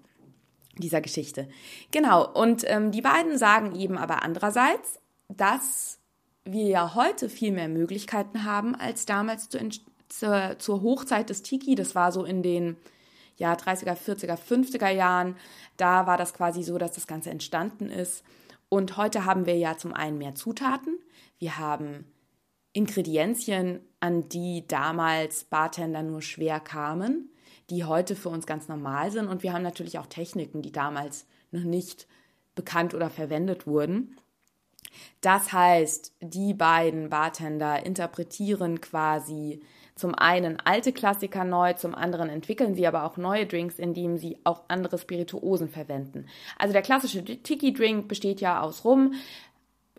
dieser 0.76 1.00
Geschichte. 1.00 1.48
Genau, 1.90 2.26
und 2.26 2.62
ähm, 2.66 2.92
die 2.92 3.02
beiden 3.02 3.36
sagen 3.36 3.74
eben 3.74 3.98
aber 3.98 4.22
andererseits, 4.22 5.00
dass 5.28 5.98
wir 6.44 6.66
ja 6.66 6.94
heute 6.94 7.28
viel 7.28 7.52
mehr 7.52 7.68
Möglichkeiten 7.68 8.44
haben 8.44 8.74
als 8.74 9.04
damals 9.04 9.48
zu, 9.48 9.58
zur, 10.08 10.56
zur 10.58 10.82
Hochzeit 10.82 11.30
des 11.30 11.42
Tiki. 11.42 11.74
Das 11.74 11.94
war 11.94 12.12
so 12.12 12.24
in 12.24 12.42
den 12.42 12.76
ja, 13.36 13.54
30er, 13.54 13.96
40er, 13.96 14.38
50er 14.38 14.90
Jahren. 14.90 15.36
Da 15.76 16.06
war 16.06 16.16
das 16.16 16.32
quasi 16.32 16.62
so, 16.62 16.78
dass 16.78 16.92
das 16.92 17.06
Ganze 17.06 17.30
entstanden 17.30 17.90
ist. 17.90 18.24
Und 18.68 18.96
heute 18.96 19.24
haben 19.24 19.46
wir 19.46 19.56
ja 19.56 19.76
zum 19.76 19.92
einen 19.92 20.18
mehr 20.18 20.34
Zutaten. 20.34 20.98
Wir 21.38 21.58
haben 21.58 22.04
Ingredienzien, 22.72 23.80
an 24.00 24.28
die 24.28 24.66
damals 24.68 25.44
Bartender 25.44 26.02
nur 26.02 26.22
schwer 26.22 26.60
kamen, 26.60 27.30
die 27.70 27.84
heute 27.84 28.14
für 28.14 28.28
uns 28.28 28.46
ganz 28.46 28.68
normal 28.68 29.10
sind. 29.10 29.28
Und 29.28 29.42
wir 29.42 29.52
haben 29.52 29.62
natürlich 29.62 29.98
auch 29.98 30.06
Techniken, 30.06 30.62
die 30.62 30.72
damals 30.72 31.26
noch 31.50 31.64
nicht 31.64 32.06
bekannt 32.54 32.94
oder 32.94 33.10
verwendet 33.10 33.66
wurden. 33.66 34.16
Das 35.20 35.52
heißt, 35.52 36.12
die 36.20 36.54
beiden 36.54 37.10
Bartender 37.10 37.84
interpretieren 37.84 38.80
quasi 38.80 39.60
zum 39.98 40.14
einen 40.14 40.60
alte 40.64 40.92
Klassiker 40.92 41.44
neu, 41.44 41.72
zum 41.72 41.94
anderen 41.94 42.28
entwickeln 42.30 42.74
sie 42.74 42.86
aber 42.86 43.02
auch 43.02 43.16
neue 43.16 43.46
Drinks, 43.46 43.80
indem 43.80 44.16
sie 44.16 44.38
auch 44.44 44.62
andere 44.68 44.96
Spirituosen 44.96 45.68
verwenden. 45.68 46.26
Also 46.56 46.72
der 46.72 46.82
klassische 46.82 47.24
Tiki-Drink 47.24 48.06
besteht 48.06 48.40
ja 48.40 48.60
aus 48.60 48.84
Rum, 48.84 49.14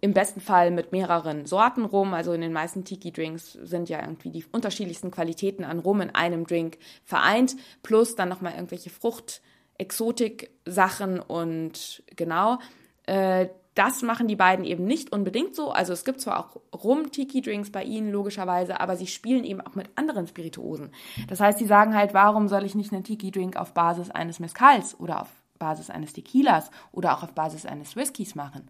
im 0.01 0.13
besten 0.13 0.41
Fall 0.41 0.71
mit 0.71 0.91
mehreren 0.91 1.45
Sorten 1.45 1.85
Rum. 1.85 2.13
Also 2.13 2.33
in 2.33 2.41
den 2.41 2.53
meisten 2.53 2.85
Tiki-Drinks 2.85 3.53
sind 3.53 3.89
ja 3.89 4.01
irgendwie 4.01 4.29
die 4.29 4.45
unterschiedlichsten 4.51 5.11
Qualitäten 5.11 5.63
an 5.63 5.79
Rum 5.79 6.01
in 6.01 6.15
einem 6.15 6.45
Drink 6.45 6.77
vereint, 7.03 7.55
plus 7.83 8.15
dann 8.15 8.29
nochmal 8.29 8.53
irgendwelche 8.53 8.89
Frucht, 8.89 9.41
Exotik-Sachen 9.77 11.19
und 11.19 12.03
genau. 12.15 12.59
Äh, 13.05 13.47
das 13.75 14.01
machen 14.01 14.27
die 14.27 14.35
beiden 14.35 14.65
eben 14.65 14.83
nicht 14.83 15.13
unbedingt 15.13 15.55
so. 15.55 15.71
Also 15.71 15.93
es 15.93 16.03
gibt 16.03 16.19
zwar 16.19 16.39
auch 16.39 16.61
Rum-Tiki-Drinks 16.83 17.71
bei 17.71 17.83
ihnen, 17.83 18.11
logischerweise, 18.11 18.81
aber 18.81 18.97
sie 18.97 19.07
spielen 19.07 19.45
eben 19.45 19.61
auch 19.61 19.75
mit 19.75 19.89
anderen 19.95 20.27
Spirituosen. 20.27 20.91
Das 21.29 21.39
heißt, 21.39 21.59
sie 21.59 21.65
sagen 21.65 21.95
halt, 21.95 22.13
warum 22.13 22.49
soll 22.49 22.65
ich 22.65 22.75
nicht 22.75 22.91
einen 22.91 23.05
Tiki-Drink 23.05 23.55
auf 23.55 23.73
Basis 23.73 24.11
eines 24.11 24.41
Mezcals 24.41 24.99
oder 24.99 25.21
auf 25.21 25.29
Basis 25.59 25.89
eines 25.89 26.13
Tequilas 26.13 26.71
oder 26.91 27.15
auch 27.15 27.23
auf 27.23 27.33
Basis 27.33 27.65
eines 27.65 27.95
Whiskys 27.95 28.33
machen? 28.35 28.67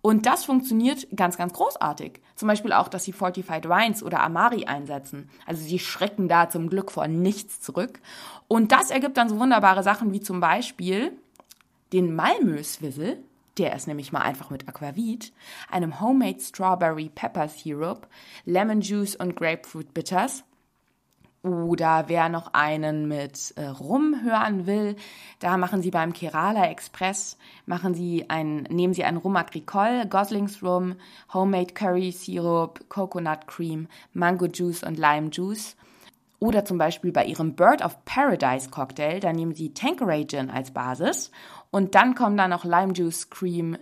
Und 0.00 0.26
das 0.26 0.44
funktioniert 0.44 1.06
ganz, 1.14 1.36
ganz 1.36 1.52
großartig. 1.52 2.20
Zum 2.34 2.48
Beispiel 2.48 2.72
auch, 2.72 2.88
dass 2.88 3.04
sie 3.04 3.12
Fortified 3.12 3.68
Wines 3.68 4.02
oder 4.02 4.20
Amari 4.22 4.64
einsetzen. 4.64 5.30
Also 5.46 5.62
sie 5.62 5.78
schrecken 5.78 6.26
da 6.26 6.50
zum 6.50 6.68
Glück 6.68 6.90
vor 6.90 7.06
nichts 7.06 7.60
zurück. 7.60 8.00
Und 8.48 8.72
das 8.72 8.90
ergibt 8.90 9.16
dann 9.16 9.28
so 9.28 9.38
wunderbare 9.38 9.84
Sachen 9.84 10.12
wie 10.12 10.20
zum 10.20 10.40
Beispiel 10.40 11.12
den 11.92 12.16
Malmö-Swizzle, 12.16 13.22
der 13.58 13.76
ist 13.76 13.86
nämlich 13.86 14.12
mal 14.12 14.22
einfach 14.22 14.50
mit 14.50 14.66
Aquavit, 14.66 15.32
einem 15.70 16.00
Homemade 16.00 16.40
Strawberry 16.40 17.10
Pepper 17.14 17.48
Syrup, 17.48 18.08
Lemon 18.44 18.80
Juice 18.80 19.14
und 19.14 19.36
Grapefruit 19.36 19.92
Bitters. 19.92 20.42
Oder 21.42 22.04
wer 22.06 22.28
noch 22.28 22.54
einen 22.54 23.08
mit 23.08 23.52
äh, 23.56 23.66
Rum 23.66 24.22
hören 24.22 24.66
will, 24.68 24.94
da 25.40 25.56
machen 25.56 25.82
Sie 25.82 25.90
beim 25.90 26.12
Kerala 26.12 26.66
Express, 26.66 27.36
machen 27.66 27.94
Sie 27.94 28.30
ein, 28.30 28.62
nehmen 28.70 28.94
Sie 28.94 29.02
einen 29.02 29.16
Rum 29.16 29.34
Agricole, 29.34 30.06
Goslings 30.06 30.62
Rum, 30.62 30.94
Homemade 31.34 31.74
Curry 31.74 32.12
Syrup, 32.12 32.88
Coconut 32.88 33.48
Cream, 33.48 33.88
Mango 34.12 34.46
Juice 34.46 34.84
und 34.84 34.98
Lime 34.98 35.30
Juice. 35.32 35.74
Oder 36.38 36.64
zum 36.64 36.78
Beispiel 36.78 37.10
bei 37.10 37.24
Ihrem 37.24 37.54
Bird 37.56 37.84
of 37.84 38.04
Paradise 38.04 38.70
Cocktail, 38.70 39.18
da 39.18 39.32
nehmen 39.32 39.54
Sie 39.54 39.74
Tanqueray 39.74 40.24
Gin 40.28 40.48
als 40.48 40.70
Basis 40.70 41.32
und 41.72 41.96
dann 41.96 42.14
kommen 42.14 42.36
da 42.36 42.46
noch 42.46 42.64
Lime 42.64 42.92
Juice, 42.92 43.30
Cream, 43.30 43.76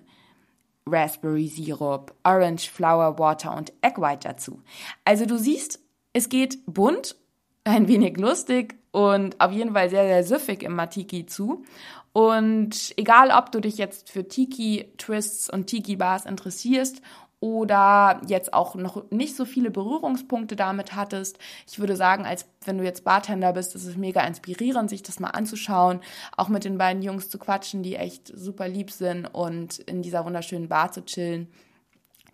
Raspberry 0.87 1.49
Sirup, 1.49 2.15
Orange 2.25 2.71
Flower 2.71 3.19
Water 3.19 3.55
und 3.55 3.71
Egg 3.83 4.01
White 4.01 4.27
dazu. 4.27 4.63
Also 5.05 5.27
du 5.27 5.37
siehst, 5.37 5.81
es 6.15 6.31
geht 6.31 6.59
bunt, 6.67 7.17
ein 7.65 7.89
wenig 7.89 8.17
lustig 8.17 8.77
und 8.91 9.41
auf 9.41 9.53
jeden 9.53 9.75
Fall 9.75 9.91
sehr, 9.91 10.05
sehr 10.05 10.25
süffig 10.25 10.63
im 10.63 10.75
Matiki 10.75 11.27
zu. 11.27 11.65
Und 12.13 12.93
egal, 12.97 13.31
ob 13.31 13.53
du 13.53 13.61
dich 13.61 13.77
jetzt 13.79 14.11
für 14.11 14.27
Tiki-Twists 14.27 15.49
und 15.51 15.67
Tiki-Bars 15.67 16.27
interessierst 16.27 17.03
oder 17.39 18.21
jetzt 18.27 18.53
auch 18.53 18.75
noch 18.75 19.11
nicht 19.11 19.35
so 19.35 19.47
viele 19.47 19.71
Berührungspunkte 19.71 20.57
damit 20.57 20.95
hattest. 20.95 21.39
Ich 21.67 21.79
würde 21.79 21.97
sagen, 21.97 22.27
als 22.27 22.47
wenn 22.65 22.77
du 22.77 22.85
jetzt 22.85 23.05
Bartender 23.05 23.55
bist, 23.55 23.75
ist 23.75 23.87
es 23.87 23.97
mega 23.97 24.21
inspirierend, 24.27 24.91
sich 24.91 25.03
das 25.03 25.21
mal 25.21 25.31
anzuschauen, 25.31 26.01
auch 26.37 26.49
mit 26.49 26.65
den 26.65 26.77
beiden 26.77 27.03
Jungs 27.03 27.31
zu 27.31 27.39
quatschen, 27.39 27.83
die 27.83 27.97
echt 27.97 28.29
super 28.29 28.69
lieb 28.69 28.91
sind 28.91 29.27
und 29.27 29.79
in 29.79 30.03
dieser 30.03 30.25
wunderschönen 30.27 30.69
Bar 30.69 30.93
zu 30.93 31.03
chillen, 31.05 31.49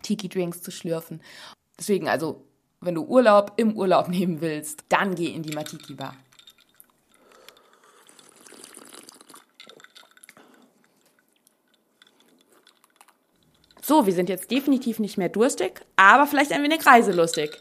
Tiki-Drinks 0.01 0.61
zu 0.61 0.71
schlürfen. 0.71 1.21
Deswegen 1.79 2.09
also, 2.09 2.46
wenn 2.81 2.95
du 2.95 3.03
Urlaub 3.03 3.53
im 3.57 3.75
Urlaub 3.75 4.07
nehmen 4.09 4.41
willst, 4.41 4.85
dann 4.89 5.15
geh 5.15 5.27
in 5.27 5.43
die 5.43 5.53
Matiki-Bar. 5.53 6.15
So, 13.81 14.05
wir 14.05 14.11
sind 14.11 14.27
jetzt 14.27 14.51
definitiv 14.51 14.99
nicht 14.99 15.17
mehr 15.17 15.29
durstig, 15.29 15.85
aber 15.95 16.27
vielleicht 16.27 16.51
ein 16.51 16.61
wenig 16.61 16.85
reiselustig. 16.85 17.57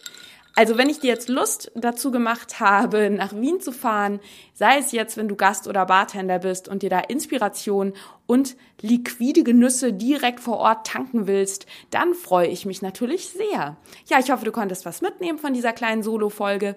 Also 0.58 0.78
wenn 0.78 0.88
ich 0.88 1.00
dir 1.00 1.08
jetzt 1.08 1.28
Lust 1.28 1.70
dazu 1.74 2.10
gemacht 2.10 2.60
habe, 2.60 3.10
nach 3.10 3.34
Wien 3.34 3.60
zu 3.60 3.72
fahren, 3.72 4.20
sei 4.54 4.78
es 4.78 4.90
jetzt, 4.90 5.18
wenn 5.18 5.28
du 5.28 5.36
Gast 5.36 5.68
oder 5.68 5.84
Bartender 5.84 6.38
bist 6.38 6.66
und 6.66 6.82
dir 6.82 6.88
da 6.88 7.00
Inspiration 7.00 7.92
und 8.26 8.56
liquide 8.80 9.44
Genüsse 9.44 9.92
direkt 9.92 10.40
vor 10.40 10.56
Ort 10.56 10.86
tanken 10.86 11.26
willst, 11.26 11.66
dann 11.90 12.14
freue 12.14 12.48
ich 12.48 12.64
mich 12.64 12.80
natürlich 12.80 13.28
sehr. 13.28 13.76
Ja, 14.06 14.18
ich 14.18 14.30
hoffe, 14.30 14.46
du 14.46 14.52
konntest 14.52 14.86
was 14.86 15.02
mitnehmen 15.02 15.38
von 15.38 15.52
dieser 15.52 15.74
kleinen 15.74 16.02
Solo-Folge. 16.02 16.74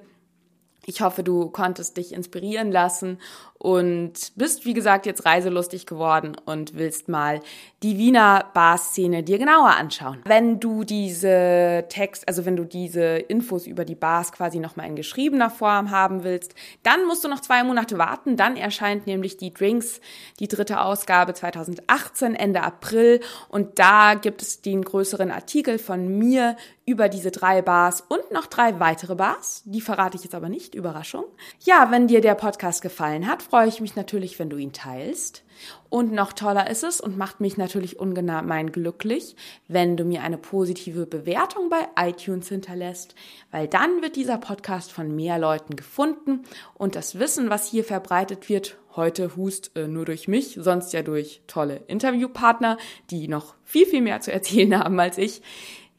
Ich 0.86 1.02
hoffe, 1.02 1.24
du 1.24 1.50
konntest 1.50 1.96
dich 1.96 2.12
inspirieren 2.12 2.74
lassen 2.74 3.18
und 3.60 4.32
bist, 4.36 4.63
wie 4.63 4.74
gesagt, 4.74 5.06
jetzt 5.06 5.26
reiselustig 5.26 5.86
geworden 5.86 6.38
und 6.45 6.76
willst 6.76 7.10
mal 7.10 7.41
die 7.84 7.98
Wiener 7.98 8.45
Barszene 8.54 9.22
dir 9.22 9.38
genauer 9.38 9.72
anschauen. 9.72 10.22
Wenn 10.26 10.62
du 10.62 10.86
diese 10.86 11.86
Text, 11.89 12.26
also 12.28 12.45
wenn 12.45 12.56
du 12.56 12.63
diese 12.63 13.17
Infos 13.17 13.67
über 13.67 13.84
die 13.84 13.95
Bars 13.95 14.32
quasi 14.32 14.60
nochmal 14.60 14.88
in 14.88 14.95
geschriebener 14.95 15.50
Form 15.50 15.91
haben 15.91 16.24
willst, 16.24 16.56
dann 16.84 17.06
musst 17.06 17.26
du 17.26 17.28
noch 17.28 17.41
zwei 17.41 17.63
Monate 17.65 17.98
warten. 17.98 18.38
Dann 18.38 18.56
erscheint 18.56 19.08
nämlich 19.08 19.36
die 19.36 19.54
Drinks, 19.54 20.00
die 20.39 20.48
dritte 20.48 20.80
Ausgabe 20.80 21.34
2018, 21.34 22.36
Ende 22.36 22.63
April. 22.63 23.19
Und 23.50 23.78
da 23.78 24.13
gibt 24.13 24.41
es 24.41 24.62
den 24.62 24.84
größeren 24.84 25.32
Artikel 25.32 25.80
von 25.80 26.08
mir 26.08 26.56
über 26.89 27.08
diese 27.08 27.30
drei 27.30 27.62
Bars 27.62 28.02
und 28.08 28.32
noch 28.32 28.48
drei 28.48 28.80
weitere 28.80 29.13
Bars. 29.13 29.62
Die 29.65 29.80
verrate 29.80 30.17
ich 30.17 30.24
jetzt 30.24 30.34
aber 30.34 30.50
nicht, 30.50 30.74
Überraschung. 30.74 31.26
Ja, 31.60 31.91
wenn 31.91 32.08
dir 32.08 32.19
der 32.19 32.34
Podcast 32.34 32.82
gefallen 32.82 33.28
hat, 33.28 33.43
freue 33.50 33.68
ich 33.68 33.82
mich 33.82 33.96
natürlich, 33.96 34.38
wenn 34.38 34.50
du 34.50 34.58
ihn 34.58 34.74
teilst. 34.74 35.44
Und 35.90 36.14
noch 36.14 36.34
toller 36.34 36.70
ist 36.70 36.84
es 36.84 37.02
und 37.02 37.18
macht 37.18 37.42
mich 37.42 37.58
natürlich 37.58 38.00
ungemein 38.00 38.72
glücklich, 38.72 39.36
wenn 39.68 39.98
du 39.98 40.06
mir 40.06 40.22
eine 40.22 40.38
positive 40.38 41.06
Bewertung 41.06 41.70
bei 41.70 41.88
iTunes 41.98 42.48
hinterlässt, 42.48 43.16
weil 43.52 43.68
dann 43.68 44.02
wird 44.02 44.16
dieser 44.16 44.38
Podcast 44.38 44.92
von 44.92 45.14
mehr 45.14 45.38
Leuten 45.40 45.76
gefunden 45.76 46.44
und 46.76 46.96
das 46.96 47.20
Wissen, 47.20 47.50
was 47.50 47.68
hier 47.68 47.84
verbreitet 47.84 48.48
wird, 48.50 48.78
heute 48.96 49.36
hust 49.36 49.76
äh, 49.76 49.88
nur 49.88 50.06
durch 50.06 50.28
mich, 50.28 50.58
sonst 50.62 50.94
ja 50.94 51.02
durch 51.02 51.42
tolle 51.48 51.82
Interviewpartner, 51.88 52.78
die 53.10 53.28
noch 53.28 53.56
viel, 53.66 53.86
viel 53.86 54.02
mehr 54.02 54.22
zu 54.22 54.32
erzählen 54.32 54.80
haben 54.84 55.00
als 55.00 55.18
ich. 55.18 55.42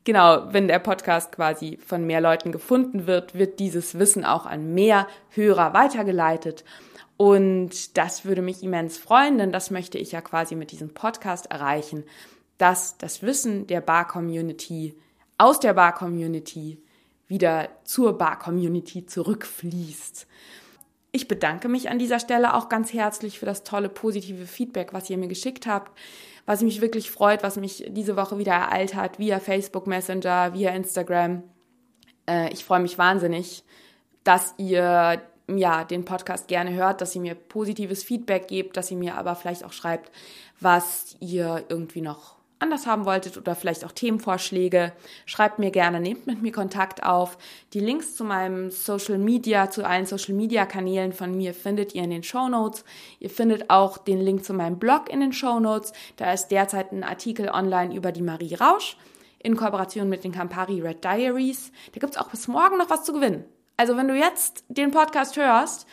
Genau, 0.04 0.46
wenn 0.52 0.66
der 0.66 0.78
Podcast 0.78 1.32
quasi 1.32 1.78
von 1.84 2.06
mehr 2.06 2.22
Leuten 2.22 2.52
gefunden 2.52 3.06
wird, 3.06 3.34
wird 3.34 3.58
dieses 3.58 3.98
Wissen 3.98 4.24
auch 4.24 4.46
an 4.46 4.72
mehr 4.72 5.06
Hörer 5.30 5.74
weitergeleitet. 5.74 6.64
Und 7.20 7.98
das 7.98 8.24
würde 8.24 8.40
mich 8.40 8.62
immens 8.62 8.96
freuen, 8.96 9.36
denn 9.36 9.52
das 9.52 9.70
möchte 9.70 9.98
ich 9.98 10.10
ja 10.12 10.22
quasi 10.22 10.54
mit 10.54 10.72
diesem 10.72 10.94
Podcast 10.94 11.50
erreichen, 11.50 12.04
dass 12.56 12.96
das 12.96 13.20
Wissen 13.20 13.66
der 13.66 13.82
Bar-Community 13.82 14.94
aus 15.36 15.60
der 15.60 15.74
Bar-Community 15.74 16.82
wieder 17.26 17.68
zur 17.84 18.16
Bar-Community 18.16 19.04
zurückfließt. 19.04 20.26
Ich 21.12 21.28
bedanke 21.28 21.68
mich 21.68 21.90
an 21.90 21.98
dieser 21.98 22.20
Stelle 22.20 22.54
auch 22.54 22.70
ganz 22.70 22.94
herzlich 22.94 23.38
für 23.38 23.44
das 23.44 23.64
tolle 23.64 23.90
positive 23.90 24.46
Feedback, 24.46 24.94
was 24.94 25.10
ihr 25.10 25.18
mir 25.18 25.28
geschickt 25.28 25.66
habt, 25.66 25.92
was 26.46 26.62
mich 26.62 26.80
wirklich 26.80 27.10
freut, 27.10 27.42
was 27.42 27.56
mich 27.56 27.84
diese 27.90 28.16
Woche 28.16 28.38
wieder 28.38 28.54
ereilt 28.54 28.94
hat, 28.94 29.18
via 29.18 29.40
Facebook 29.40 29.86
Messenger, 29.86 30.54
via 30.54 30.70
Instagram. 30.70 31.42
Äh, 32.26 32.50
ich 32.50 32.64
freue 32.64 32.80
mich 32.80 32.96
wahnsinnig, 32.96 33.62
dass 34.24 34.54
ihr 34.56 35.20
ja, 35.58 35.84
den 35.84 36.04
Podcast 36.04 36.48
gerne 36.48 36.72
hört, 36.72 37.00
dass 37.00 37.14
ihr 37.14 37.20
mir 37.20 37.34
positives 37.34 38.02
Feedback 38.02 38.48
gebt, 38.48 38.76
dass 38.76 38.90
ihr 38.90 38.96
mir 38.96 39.16
aber 39.16 39.34
vielleicht 39.34 39.64
auch 39.64 39.72
schreibt, 39.72 40.10
was 40.60 41.16
ihr 41.20 41.64
irgendwie 41.68 42.00
noch 42.00 42.40
anders 42.60 42.86
haben 42.86 43.06
wolltet 43.06 43.36
oder 43.36 43.54
vielleicht 43.54 43.84
auch 43.84 43.92
Themenvorschläge, 43.92 44.92
schreibt 45.26 45.58
mir 45.58 45.70
gerne, 45.70 45.98
nehmt 45.98 46.26
mit 46.26 46.42
mir 46.42 46.52
Kontakt 46.52 47.02
auf. 47.02 47.38
Die 47.72 47.80
Links 47.80 48.14
zu 48.14 48.22
meinem 48.22 48.70
Social 48.70 49.18
Media, 49.18 49.70
zu 49.70 49.84
allen 49.84 50.06
Social 50.06 50.34
Media 50.34 50.66
Kanälen 50.66 51.12
von 51.12 51.36
mir 51.36 51.54
findet 51.54 51.94
ihr 51.94 52.04
in 52.04 52.10
den 52.10 52.22
Show 52.22 52.48
Notes. 52.48 52.84
Ihr 53.18 53.30
findet 53.30 53.70
auch 53.70 53.98
den 53.98 54.20
Link 54.20 54.44
zu 54.44 54.52
meinem 54.52 54.78
Blog 54.78 55.10
in 55.10 55.20
den 55.20 55.32
Show 55.32 55.58
Notes. 55.58 55.92
Da 56.16 56.32
ist 56.32 56.48
derzeit 56.48 56.92
ein 56.92 57.02
Artikel 57.02 57.48
online 57.48 57.94
über 57.94 58.12
die 58.12 58.22
Marie 58.22 58.54
Rausch 58.54 58.96
in 59.38 59.56
Kooperation 59.56 60.08
mit 60.08 60.22
den 60.22 60.32
Campari 60.32 60.82
Red 60.82 61.02
Diaries. 61.02 61.72
Da 61.92 62.00
gibt's 62.00 62.18
auch 62.18 62.28
bis 62.28 62.46
morgen 62.46 62.76
noch 62.76 62.90
was 62.90 63.04
zu 63.04 63.14
gewinnen. 63.14 63.44
Also 63.80 63.96
wenn 63.96 64.08
du 64.08 64.14
jetzt 64.14 64.62
den 64.68 64.90
Podcast 64.90 65.38
hörst, 65.38 65.86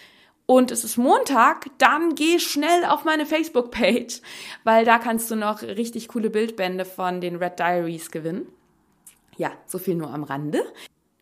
und 0.46 0.72
es 0.72 0.84
ist 0.84 0.98
Montag, 0.98 1.68
dann 1.78 2.16
geh 2.16 2.38
schnell 2.38 2.84
auf 2.84 3.06
meine 3.06 3.26
Facebook-Page, 3.26 4.22
weil 4.66 4.84
da 4.84 4.98
kannst 4.98 5.32
du 5.32 5.38
noch 5.38 5.62
richtig 5.62 6.10
coole 6.10 6.30
Bildbände 6.30 6.84
von 6.84 7.22
den 7.22 7.38
Red 7.38 7.60
Diaries 7.60 8.12
gewinnen. 8.12 8.46
Ja, 9.38 9.54
so 9.68 9.78
viel 9.78 9.96
nur 9.96 10.14
am 10.14 10.24
Rande. 10.26 10.66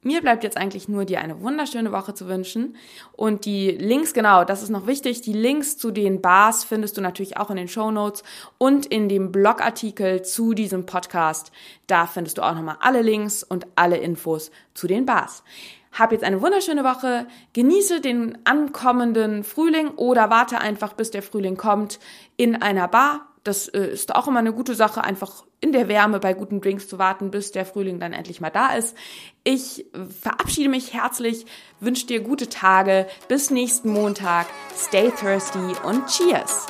Mir 0.01 0.21
bleibt 0.21 0.43
jetzt 0.43 0.57
eigentlich 0.57 0.87
nur, 0.87 1.05
dir 1.05 1.21
eine 1.21 1.41
wunderschöne 1.41 1.91
Woche 1.91 2.15
zu 2.15 2.27
wünschen. 2.27 2.75
Und 3.13 3.45
die 3.45 3.71
Links, 3.71 4.13
genau, 4.13 4.43
das 4.43 4.63
ist 4.63 4.69
noch 4.69 4.87
wichtig, 4.87 5.21
die 5.21 5.33
Links 5.33 5.77
zu 5.77 5.91
den 5.91 6.21
Bars 6.21 6.63
findest 6.63 6.97
du 6.97 7.01
natürlich 7.01 7.37
auch 7.37 7.51
in 7.51 7.57
den 7.57 7.67
Show 7.67 7.91
Notes 7.91 8.23
und 8.57 8.87
in 8.87 9.07
dem 9.07 9.31
Blogartikel 9.31 10.23
zu 10.23 10.53
diesem 10.53 10.87
Podcast. 10.87 11.51
Da 11.85 12.07
findest 12.07 12.39
du 12.39 12.43
auch 12.43 12.55
nochmal 12.55 12.77
alle 12.79 13.03
Links 13.03 13.43
und 13.43 13.67
alle 13.75 13.97
Infos 13.97 14.49
zu 14.73 14.87
den 14.87 15.05
Bars. 15.05 15.43
Hab 15.97 16.11
jetzt 16.11 16.25
eine 16.25 16.41
wunderschöne 16.41 16.83
Woche, 16.83 17.25
genieße 17.53 18.01
den 18.01 18.37
ankommenden 18.43 19.45
Frühling 19.45 19.91
oder 19.91 20.29
warte 20.29 20.59
einfach, 20.59 20.91
bis 20.93 21.09
der 21.09 21.23
Frühling 21.23 21.55
kommt 21.55 21.99
in 22.35 22.61
einer 22.61 22.89
Bar. 22.89 23.29
Das 23.45 23.69
äh, 23.69 23.87
ist 23.87 24.13
auch 24.13 24.27
immer 24.27 24.39
eine 24.39 24.51
gute 24.51 24.75
Sache, 24.75 25.03
einfach 25.03 25.45
in 25.61 25.71
der 25.71 25.87
Wärme 25.87 26.19
bei 26.19 26.33
guten 26.33 26.59
Drinks 26.59 26.89
zu 26.89 26.99
warten, 26.99 27.31
bis 27.31 27.51
der 27.51 27.65
Frühling 27.65 27.99
dann 27.99 28.11
endlich 28.11 28.41
mal 28.41 28.49
da 28.49 28.73
ist. 28.73 28.97
Ich 29.45 29.85
verabschiede 30.21 30.69
mich 30.69 30.93
herzlich, 30.93 31.45
wünsche 31.79 32.07
dir 32.07 32.19
gute 32.19 32.49
Tage, 32.49 33.07
bis 33.29 33.49
nächsten 33.49 33.89
Montag. 33.89 34.47
Stay 34.75 35.11
thirsty 35.11 35.73
und 35.85 36.07
cheers! 36.07 36.67